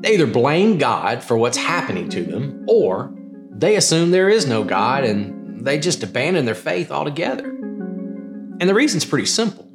They 0.00 0.14
either 0.14 0.26
blame 0.26 0.78
God 0.78 1.22
for 1.22 1.36
what's 1.36 1.56
happening 1.56 2.08
to 2.10 2.22
them, 2.22 2.64
or 2.68 3.12
they 3.50 3.76
assume 3.76 4.12
there 4.12 4.28
is 4.28 4.46
no 4.46 4.62
God 4.62 5.04
and 5.04 5.35
they 5.66 5.78
just 5.78 6.02
abandon 6.02 6.44
their 6.44 6.54
faith 6.54 6.90
altogether. 6.90 7.44
And 7.44 8.62
the 8.62 8.74
reason's 8.74 9.04
pretty 9.04 9.26
simple. 9.26 9.68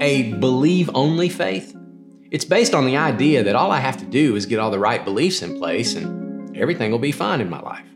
A 0.00 0.32
believe 0.34 0.90
only 0.94 1.28
faith, 1.28 1.76
it's 2.30 2.44
based 2.44 2.74
on 2.74 2.86
the 2.86 2.96
idea 2.96 3.42
that 3.42 3.56
all 3.56 3.70
I 3.70 3.78
have 3.78 3.96
to 3.98 4.04
do 4.04 4.36
is 4.36 4.46
get 4.46 4.58
all 4.58 4.70
the 4.70 4.78
right 4.78 5.04
beliefs 5.04 5.42
in 5.42 5.58
place 5.58 5.94
and 5.94 6.56
everything 6.56 6.90
will 6.90 6.98
be 6.98 7.12
fine 7.12 7.40
in 7.40 7.50
my 7.50 7.60
life. 7.60 7.86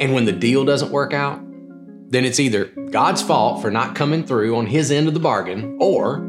And 0.00 0.12
when 0.14 0.24
the 0.24 0.32
deal 0.32 0.64
doesn't 0.64 0.90
work 0.90 1.12
out, 1.12 1.40
then 2.10 2.24
it's 2.24 2.40
either 2.40 2.66
God's 2.90 3.22
fault 3.22 3.60
for 3.60 3.70
not 3.70 3.94
coming 3.94 4.24
through 4.24 4.56
on 4.56 4.66
his 4.66 4.90
end 4.90 5.08
of 5.08 5.14
the 5.14 5.20
bargain, 5.20 5.76
or 5.80 6.20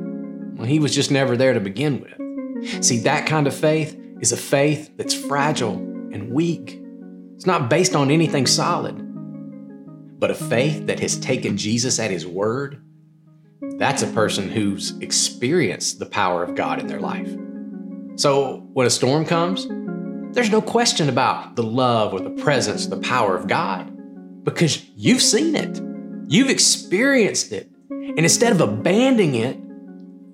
well, 0.55 0.67
he 0.67 0.79
was 0.79 0.93
just 0.93 1.09
never 1.09 1.37
there 1.37 1.53
to 1.53 1.59
begin 1.59 2.01
with. 2.01 2.83
See, 2.83 2.99
that 2.99 3.25
kind 3.25 3.47
of 3.47 3.55
faith 3.55 3.97
is 4.19 4.33
a 4.33 4.37
faith 4.37 4.91
that's 4.97 5.13
fragile 5.13 5.75
and 5.75 6.31
weak. 6.31 6.81
It's 7.35 7.45
not 7.45 7.69
based 7.69 7.95
on 7.95 8.11
anything 8.11 8.45
solid, 8.45 8.97
but 10.19 10.29
a 10.29 10.35
faith 10.35 10.85
that 10.87 10.99
has 10.99 11.17
taken 11.17 11.57
Jesus 11.57 11.97
at 11.97 12.11
his 12.11 12.27
word. 12.27 12.83
That's 13.77 14.03
a 14.03 14.07
person 14.07 14.49
who's 14.49 14.97
experienced 14.99 15.99
the 15.99 16.05
power 16.05 16.43
of 16.43 16.55
God 16.55 16.79
in 16.79 16.87
their 16.87 16.99
life. 16.99 17.29
So 18.17 18.67
when 18.73 18.85
a 18.85 18.89
storm 18.89 19.25
comes, 19.25 19.65
there's 20.35 20.51
no 20.51 20.61
question 20.61 21.09
about 21.09 21.55
the 21.55 21.63
love 21.63 22.13
or 22.13 22.19
the 22.19 22.29
presence, 22.43 22.87
the 22.87 22.97
power 22.97 23.35
of 23.35 23.47
God, 23.47 23.89
because 24.43 24.85
you've 24.95 25.21
seen 25.21 25.55
it. 25.55 25.81
You've 26.27 26.49
experienced 26.49 27.51
it. 27.53 27.71
And 27.89 28.19
instead 28.19 28.51
of 28.51 28.61
abandoning 28.61 29.35
it, 29.35 29.57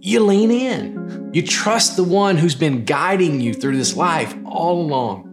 you 0.02 0.19
lean 0.19 0.52
in. 0.52 1.30
You 1.34 1.41
trust 1.41 1.95
the 1.95 2.04
one 2.04 2.38
who's 2.38 2.56
been 2.56 2.86
guiding 2.86 3.39
you 3.39 3.54
through 3.54 3.78
this 3.78 3.95
life 3.95 4.36
all 4.45 4.82
along. 4.82 5.24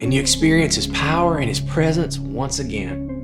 and 0.00 0.12
you 0.12 0.20
experience 0.20 0.74
His 0.74 0.86
power 0.88 1.38
and 1.38 1.48
His 1.48 1.60
presence 1.60 2.18
once 2.18 2.58
again. 2.58 3.15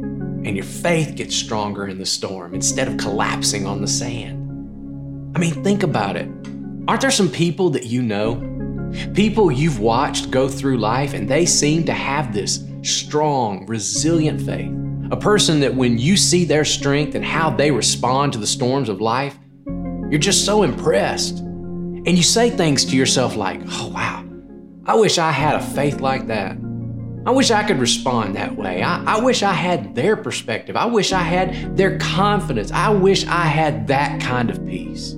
And 0.45 0.57
your 0.57 0.65
faith 0.65 1.15
gets 1.15 1.35
stronger 1.35 1.87
in 1.87 1.99
the 1.99 2.07
storm 2.07 2.55
instead 2.55 2.89
of 2.89 2.97
collapsing 2.97 3.67
on 3.67 3.81
the 3.81 3.87
sand. 3.87 4.41
I 5.37 5.39
mean, 5.39 5.63
think 5.63 5.83
about 5.83 6.17
it. 6.17 6.29
Aren't 6.89 7.01
there 7.01 7.11
some 7.11 7.31
people 7.31 7.71
that 7.71 7.87
you 7.87 8.03
know? 8.03 8.49
People 9.15 9.51
you've 9.51 9.79
watched 9.79 10.31
go 10.31 10.49
through 10.49 10.79
life 10.79 11.15
and 11.15 11.29
they 11.29 11.47
seem 11.47 11.85
to 11.85 11.93
have 11.93 12.35
this 12.35 12.65
strong, 12.83 13.65
resilient 13.67 14.43
faith. 14.43 14.71
A 15.13 15.17
person 15.17 15.61
that 15.61 15.75
when 15.75 15.97
you 15.99 16.17
see 16.17 16.45
their 16.45 16.65
strength 16.65 17.15
and 17.15 17.25
how 17.25 17.51
they 17.51 17.71
respond 17.71 18.33
to 18.33 18.39
the 18.39 18.47
storms 18.47 18.89
of 18.89 19.01
life, 19.01 19.39
you're 20.11 20.19
just 20.19 20.45
so 20.45 20.63
impressed. 20.63 21.39
And 21.39 22.17
you 22.17 22.23
say 22.23 22.51
things 22.51 22.85
to 22.87 22.97
yourself 22.97 23.37
like, 23.37 23.61
oh, 23.69 23.89
wow, 23.95 24.25
I 24.85 24.97
wish 24.97 25.19
I 25.19 25.31
had 25.31 25.55
a 25.55 25.63
faith 25.63 26.01
like 26.01 26.27
that. 26.27 26.57
I 27.25 27.31
wish 27.31 27.53
I 27.53 27.63
could 27.63 27.79
respond 27.79 28.35
that 28.35 28.57
way. 28.57 28.83
I, 28.83 29.05
I, 29.05 29.21
wish 29.21 29.45
I 29.45 29.53
had 29.53 29.95
their 29.95 30.17
perspective. 30.17 30.75
I 30.77 30.87
wish 30.87 31.13
I 31.13 31.23
had 31.23 31.77
their 31.77 31.97
confidence. 31.99 32.73
I 32.73 32.91
wish 32.91 33.25
I 33.27 33.45
had 33.45 33.87
that 33.87 34.21
kind 34.21 34.51
of 34.51 34.67
peace. 34.67 35.13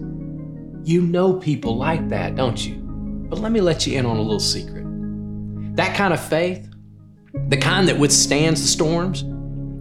You 0.82 1.00
know 1.00 1.32
people 1.32 1.78
like 1.78 2.10
that, 2.10 2.36
don't 2.36 2.62
you? 2.62 2.74
But 3.30 3.38
let 3.38 3.52
me 3.52 3.62
let 3.62 3.86
you 3.86 3.98
in 3.98 4.04
on 4.04 4.18
a 4.18 4.22
little 4.22 4.38
secret. 4.38 4.84
That 5.76 5.96
kind 5.96 6.12
of 6.12 6.22
faith, 6.22 6.68
the 7.48 7.56
kind 7.56 7.88
that 7.88 7.98
withstands 7.98 8.60
the 8.60 8.68
storms, 8.68 9.24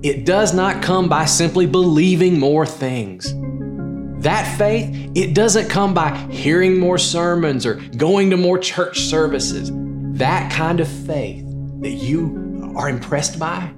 it 0.01 0.25
does 0.25 0.53
not 0.53 0.81
come 0.81 1.09
by 1.09 1.25
simply 1.25 1.65
believing 1.65 2.39
more 2.39 2.65
things. 2.65 3.33
That 4.23 4.57
faith, 4.57 5.11
it 5.13 5.35
doesn't 5.35 5.69
come 5.69 5.93
by 5.93 6.15
hearing 6.31 6.79
more 6.79 6.97
sermons 6.97 7.65
or 7.65 7.75
going 7.97 8.29
to 8.29 8.37
more 8.37 8.57
church 8.57 9.01
services. 9.01 9.71
That 10.17 10.49
kind 10.53 10.79
of 10.79 10.87
faith 10.87 11.42
that 11.83 11.91
you 11.91 12.73
are 12.75 12.89
impressed 12.89 13.37
by, 13.37 13.71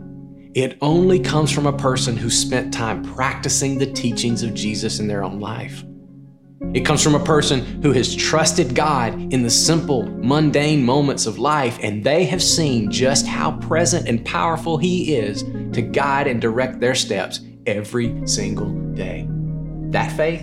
it 0.54 0.78
only 0.82 1.20
comes 1.20 1.52
from 1.52 1.66
a 1.66 1.78
person 1.78 2.16
who 2.16 2.30
spent 2.30 2.74
time 2.74 3.04
practicing 3.04 3.78
the 3.78 3.92
teachings 3.92 4.42
of 4.42 4.54
Jesus 4.54 5.00
in 5.00 5.08
their 5.08 5.24
own 5.24 5.40
life. 5.40 5.84
It 6.74 6.86
comes 6.86 7.04
from 7.04 7.16
a 7.16 7.24
person 7.24 7.82
who 7.82 7.92
has 7.92 8.16
trusted 8.16 8.74
God 8.74 9.34
in 9.34 9.44
the 9.44 9.50
simple, 9.50 10.04
mundane 10.04 10.84
moments 10.84 11.26
of 11.26 11.38
life, 11.38 11.78
and 11.82 12.04
they 12.04 12.24
have 12.26 12.42
seen 12.42 12.90
just 12.90 13.28
how 13.28 13.58
present 13.58 14.08
and 14.08 14.26
powerful 14.26 14.78
He 14.78 15.16
is 15.16 15.44
to 15.74 15.82
guide 15.82 16.28
and 16.28 16.42
direct 16.42 16.80
their 16.80 16.96
steps 16.96 17.42
every 17.66 18.26
single 18.26 18.72
day. 18.94 19.28
That 19.92 20.12
faith 20.14 20.42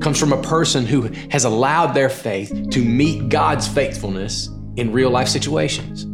comes 0.00 0.18
from 0.18 0.32
a 0.32 0.42
person 0.42 0.86
who 0.86 1.02
has 1.30 1.44
allowed 1.44 1.92
their 1.94 2.08
faith 2.08 2.70
to 2.70 2.84
meet 2.84 3.28
God's 3.28 3.68
faithfulness 3.68 4.48
in 4.76 4.92
real 4.92 5.10
life 5.10 5.28
situations, 5.28 6.06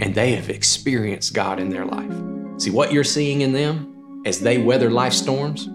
and 0.00 0.14
they 0.14 0.32
have 0.32 0.50
experienced 0.50 1.34
God 1.34 1.60
in 1.60 1.70
their 1.70 1.84
life. 1.84 2.12
See, 2.60 2.70
what 2.70 2.92
you're 2.92 3.04
seeing 3.04 3.40
in 3.40 3.52
them 3.52 4.22
as 4.26 4.40
they 4.40 4.58
weather 4.58 4.90
life 4.90 5.12
storms, 5.12 5.68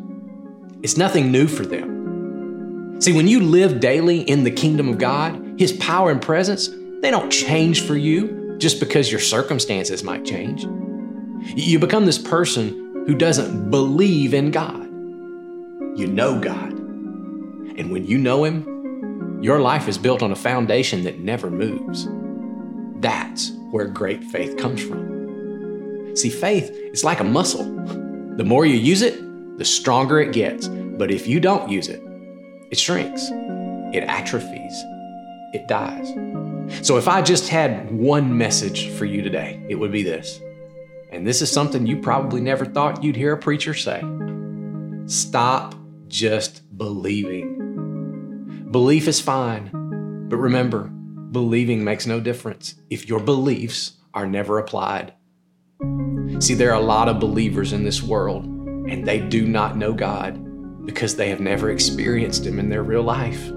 it's 0.81 0.97
nothing 0.97 1.31
new 1.31 1.47
for 1.47 1.65
them. 1.65 3.01
See, 3.01 3.13
when 3.13 3.27
you 3.27 3.39
live 3.41 3.79
daily 3.79 4.21
in 4.21 4.43
the 4.43 4.51
kingdom 4.51 4.89
of 4.89 4.97
God, 4.97 5.55
His 5.57 5.73
power 5.73 6.11
and 6.11 6.21
presence, 6.21 6.69
they 7.01 7.11
don't 7.11 7.29
change 7.29 7.85
for 7.85 7.95
you 7.95 8.57
just 8.57 8.79
because 8.79 9.11
your 9.11 9.21
circumstances 9.21 10.03
might 10.03 10.25
change. 10.25 10.65
You 11.55 11.79
become 11.79 12.05
this 12.05 12.17
person 12.17 13.05
who 13.07 13.15
doesn't 13.15 13.69
believe 13.69 14.33
in 14.33 14.51
God 14.51 14.89
you 15.99 16.07
know 16.07 16.39
God. 16.39 16.71
And 16.71 17.91
when 17.91 18.05
you 18.05 18.17
know 18.17 18.45
Him, 18.45 19.41
your 19.43 19.59
life 19.59 19.87
is 19.87 19.97
built 19.97 20.23
on 20.23 20.31
a 20.31 20.35
foundation 20.35 21.03
that 21.03 21.19
never 21.19 21.51
moves. 21.51 22.07
That's 22.99 23.51
where 23.71 23.85
great 23.85 24.23
faith 24.25 24.57
comes 24.57 24.83
from. 24.83 26.15
See, 26.15 26.29
faith 26.29 26.69
is 26.71 27.03
like 27.03 27.19
a 27.19 27.23
muscle. 27.23 27.63
The 28.35 28.43
more 28.43 28.65
you 28.65 28.75
use 28.75 29.01
it, 29.01 29.17
the 29.57 29.65
stronger 29.65 30.19
it 30.19 30.33
gets. 30.33 30.67
But 30.67 31.11
if 31.11 31.27
you 31.27 31.39
don't 31.39 31.69
use 31.69 31.87
it, 31.87 32.01
it 32.71 32.77
shrinks, 32.77 33.29
it 33.93 34.03
atrophies, 34.03 34.83
it 35.53 35.67
dies. 35.67 36.09
So 36.85 36.97
if 36.97 37.07
I 37.07 37.21
just 37.21 37.47
had 37.47 37.89
one 37.91 38.37
message 38.37 38.89
for 38.89 39.05
you 39.05 39.21
today, 39.21 39.63
it 39.69 39.75
would 39.75 39.91
be 39.91 40.03
this. 40.03 40.41
And 41.11 41.25
this 41.25 41.41
is 41.41 41.49
something 41.49 41.87
you 41.87 42.01
probably 42.01 42.41
never 42.41 42.65
thought 42.65 43.03
you'd 43.03 43.15
hear 43.15 43.33
a 43.33 43.37
preacher 43.37 43.73
say 43.73 44.03
Stop 45.05 45.73
just 46.07 46.61
believing. 46.77 48.67
Belief 48.71 49.07
is 49.07 49.19
fine, 49.19 49.69
but 50.29 50.37
remember, 50.37 50.91
believing 51.31 51.83
makes 51.83 52.07
no 52.07 52.19
difference 52.19 52.75
if 52.89 53.07
your 53.07 53.19
beliefs 53.19 53.93
are 54.13 54.25
never 54.25 54.57
applied. 54.57 55.13
See, 56.39 56.53
there 56.53 56.71
are 56.71 56.81
a 56.81 56.85
lot 56.85 57.09
of 57.09 57.19
believers 57.19 57.73
in 57.73 57.83
this 57.83 58.01
world, 58.01 58.45
and 58.45 59.07
they 59.07 59.19
do 59.19 59.47
not 59.47 59.77
know 59.77 59.93
God 59.93 60.45
because 60.85 61.15
they 61.15 61.29
have 61.29 61.39
never 61.39 61.69
experienced 61.69 62.45
Him 62.45 62.59
in 62.59 62.69
their 62.69 62.83
real 62.83 63.03
life. 63.03 63.51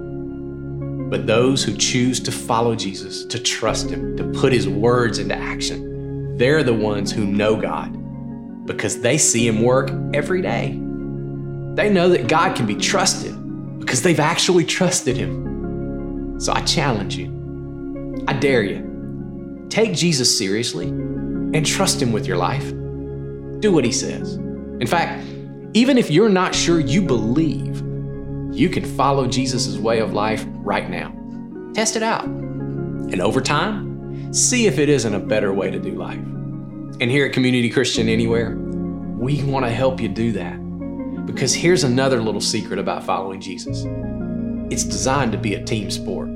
But 1.10 1.26
those 1.26 1.62
who 1.62 1.76
choose 1.76 2.20
to 2.20 2.32
follow 2.32 2.74
Jesus, 2.74 3.24
to 3.26 3.38
trust 3.38 3.90
Him, 3.90 4.16
to 4.16 4.24
put 4.38 4.52
His 4.52 4.68
words 4.68 5.18
into 5.18 5.34
action, 5.34 6.36
they're 6.36 6.62
the 6.62 6.74
ones 6.74 7.12
who 7.12 7.24
know 7.24 7.56
God 7.56 7.98
because 8.66 9.00
they 9.00 9.18
see 9.18 9.46
Him 9.46 9.62
work 9.62 9.90
every 10.14 10.42
day. 10.42 10.78
They 11.74 11.90
know 11.90 12.08
that 12.10 12.28
God 12.28 12.56
can 12.56 12.66
be 12.66 12.74
trusted 12.74 13.34
because 13.78 14.02
they've 14.02 14.20
actually 14.20 14.64
trusted 14.64 15.16
Him. 15.16 16.38
So 16.40 16.52
I 16.52 16.60
challenge 16.62 17.16
you, 17.16 17.30
I 18.28 18.34
dare 18.34 18.62
you, 18.62 19.66
take 19.68 19.94
Jesus 19.94 20.36
seriously 20.36 20.88
and 20.88 21.66
trust 21.66 22.00
Him 22.00 22.12
with 22.12 22.26
your 22.26 22.36
life. 22.36 22.68
Do 23.60 23.72
what 23.72 23.84
He 23.84 23.92
says. 23.92 24.34
In 24.34 24.86
fact, 24.86 25.26
even 25.74 25.98
if 25.98 26.10
you're 26.10 26.28
not 26.28 26.54
sure 26.54 26.80
you 26.80 27.02
believe, 27.02 27.82
you 28.52 28.68
can 28.68 28.84
follow 28.84 29.26
Jesus' 29.26 29.78
way 29.78 30.00
of 30.00 30.12
life 30.12 30.44
right 30.48 30.88
now. 30.88 31.14
Test 31.74 31.96
it 31.96 32.02
out. 32.02 32.24
And 32.24 33.20
over 33.20 33.40
time, 33.40 34.32
see 34.32 34.66
if 34.66 34.78
it 34.78 34.88
isn't 34.88 35.14
a 35.14 35.18
better 35.18 35.52
way 35.52 35.70
to 35.70 35.78
do 35.78 35.92
life. 35.92 36.18
And 37.00 37.10
here 37.10 37.26
at 37.26 37.32
Community 37.32 37.70
Christian 37.70 38.08
Anywhere, 38.08 38.56
we 38.56 39.42
want 39.44 39.64
to 39.64 39.70
help 39.70 40.00
you 40.00 40.08
do 40.08 40.32
that. 40.32 40.56
Because 41.26 41.54
here's 41.54 41.84
another 41.84 42.20
little 42.20 42.40
secret 42.40 42.78
about 42.78 43.04
following 43.04 43.40
Jesus 43.40 43.84
it's 44.70 44.84
designed 44.84 45.32
to 45.32 45.38
be 45.38 45.54
a 45.54 45.62
team 45.62 45.90
sport. 45.90 46.28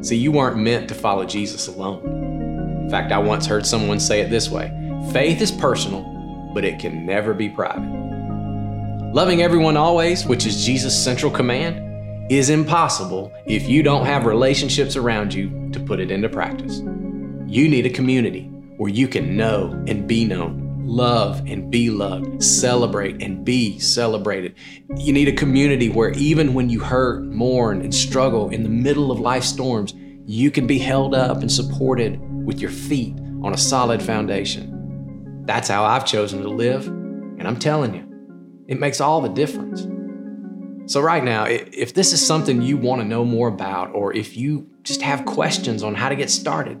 See, 0.00 0.16
you 0.16 0.30
weren't 0.30 0.56
meant 0.56 0.88
to 0.88 0.94
follow 0.94 1.24
Jesus 1.24 1.66
alone. 1.66 2.84
In 2.84 2.90
fact, 2.90 3.12
I 3.12 3.18
once 3.18 3.46
heard 3.46 3.66
someone 3.66 4.00
say 4.00 4.20
it 4.20 4.30
this 4.30 4.48
way 4.48 4.72
faith 5.12 5.40
is 5.40 5.50
personal, 5.50 6.02
but 6.54 6.64
it 6.64 6.78
can 6.78 7.04
never 7.04 7.34
be 7.34 7.48
private. 7.48 8.08
Loving 9.12 9.42
everyone 9.42 9.76
always, 9.76 10.26
which 10.26 10.46
is 10.46 10.64
Jesus' 10.64 11.02
central 11.02 11.32
command, 11.32 12.30
is 12.30 12.50
impossible 12.50 13.32
if 13.46 13.68
you 13.68 13.82
don't 13.82 14.04
have 14.04 14.26
relationships 14.26 14.96
around 14.96 15.32
you 15.32 15.70
to 15.72 15.80
put 15.80 15.98
it 15.98 16.10
into 16.10 16.28
practice. 16.28 16.80
You 17.46 17.68
need 17.68 17.86
a 17.86 17.90
community 17.90 18.44
where 18.76 18.90
you 18.90 19.08
can 19.08 19.36
know 19.36 19.72
and 19.86 20.06
be 20.06 20.24
known 20.24 20.67
love 20.88 21.42
and 21.46 21.70
be 21.70 21.90
loved, 21.90 22.42
celebrate 22.42 23.22
and 23.22 23.44
be 23.44 23.78
celebrated. 23.78 24.54
You 24.96 25.12
need 25.12 25.28
a 25.28 25.32
community 25.32 25.88
where 25.88 26.10
even 26.12 26.54
when 26.54 26.70
you 26.70 26.80
hurt, 26.80 27.22
mourn, 27.24 27.82
and 27.82 27.94
struggle 27.94 28.48
in 28.50 28.62
the 28.62 28.68
middle 28.68 29.12
of 29.12 29.20
life 29.20 29.44
storms, 29.44 29.94
you 30.24 30.50
can 30.50 30.66
be 30.66 30.78
held 30.78 31.14
up 31.14 31.38
and 31.38 31.52
supported 31.52 32.18
with 32.44 32.60
your 32.60 32.70
feet 32.70 33.16
on 33.42 33.54
a 33.54 33.58
solid 33.58 34.02
foundation. 34.02 35.44
That's 35.44 35.68
how 35.68 35.84
I've 35.84 36.04
chosen 36.04 36.42
to 36.42 36.48
live, 36.48 36.86
and 36.86 37.46
I'm 37.46 37.58
telling 37.58 37.94
you, 37.94 38.64
it 38.66 38.80
makes 38.80 39.00
all 39.00 39.20
the 39.20 39.28
difference. 39.28 39.86
So, 40.90 41.00
right 41.00 41.22
now, 41.22 41.44
if 41.44 41.94
this 41.94 42.12
is 42.12 42.26
something 42.26 42.62
you 42.62 42.76
want 42.76 43.02
to 43.02 43.06
know 43.06 43.24
more 43.24 43.48
about, 43.48 43.94
or 43.94 44.14
if 44.14 44.36
you 44.36 44.70
just 44.82 45.02
have 45.02 45.24
questions 45.26 45.82
on 45.82 45.94
how 45.94 46.08
to 46.08 46.16
get 46.16 46.30
started, 46.30 46.78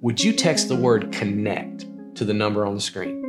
would 0.00 0.22
you 0.22 0.32
text 0.32 0.68
the 0.68 0.76
word 0.76 1.12
connect 1.12 1.86
to 2.14 2.24
the 2.24 2.34
number 2.34 2.66
on 2.66 2.74
the 2.74 2.80
screen. 2.80 3.21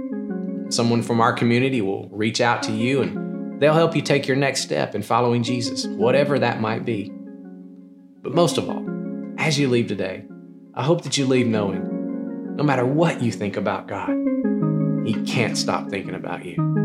Someone 0.74 1.04
from 1.04 1.22
our 1.22 1.34
community 1.34 1.82
will 1.82 2.10
reach 2.10 2.42
out 2.42 2.64
to 2.64 2.72
you 2.72 3.04
and 3.04 3.62
they'll 3.62 3.76
help 3.76 3.96
you 3.96 4.02
take 4.02 4.28
your 4.28 4.36
next 4.36 4.62
step 4.62 4.96
in 4.96 5.04
following 5.04 5.44
Jesus, 5.44 5.86
whatever 5.86 6.40
that 6.40 6.62
might 6.62 6.84
be. 6.84 7.12
But 8.24 8.34
most 8.34 8.58
of 8.58 8.68
all, 8.68 8.84
as 9.38 9.60
you 9.60 9.70
leave 9.70 9.86
today, 9.86 10.26
I 10.74 10.82
hope 10.82 11.04
that 11.04 11.16
you 11.16 11.28
leave 11.28 11.46
knowing 11.46 12.56
no 12.56 12.64
matter 12.64 12.88
what 12.88 13.22
you 13.22 13.32
think 13.32 13.56
about 13.56 13.88
God, 13.88 14.16
He 15.06 15.14
can't 15.26 15.56
stop 15.56 15.92
thinking 15.92 16.16
about 16.16 16.44
you. 16.44 16.83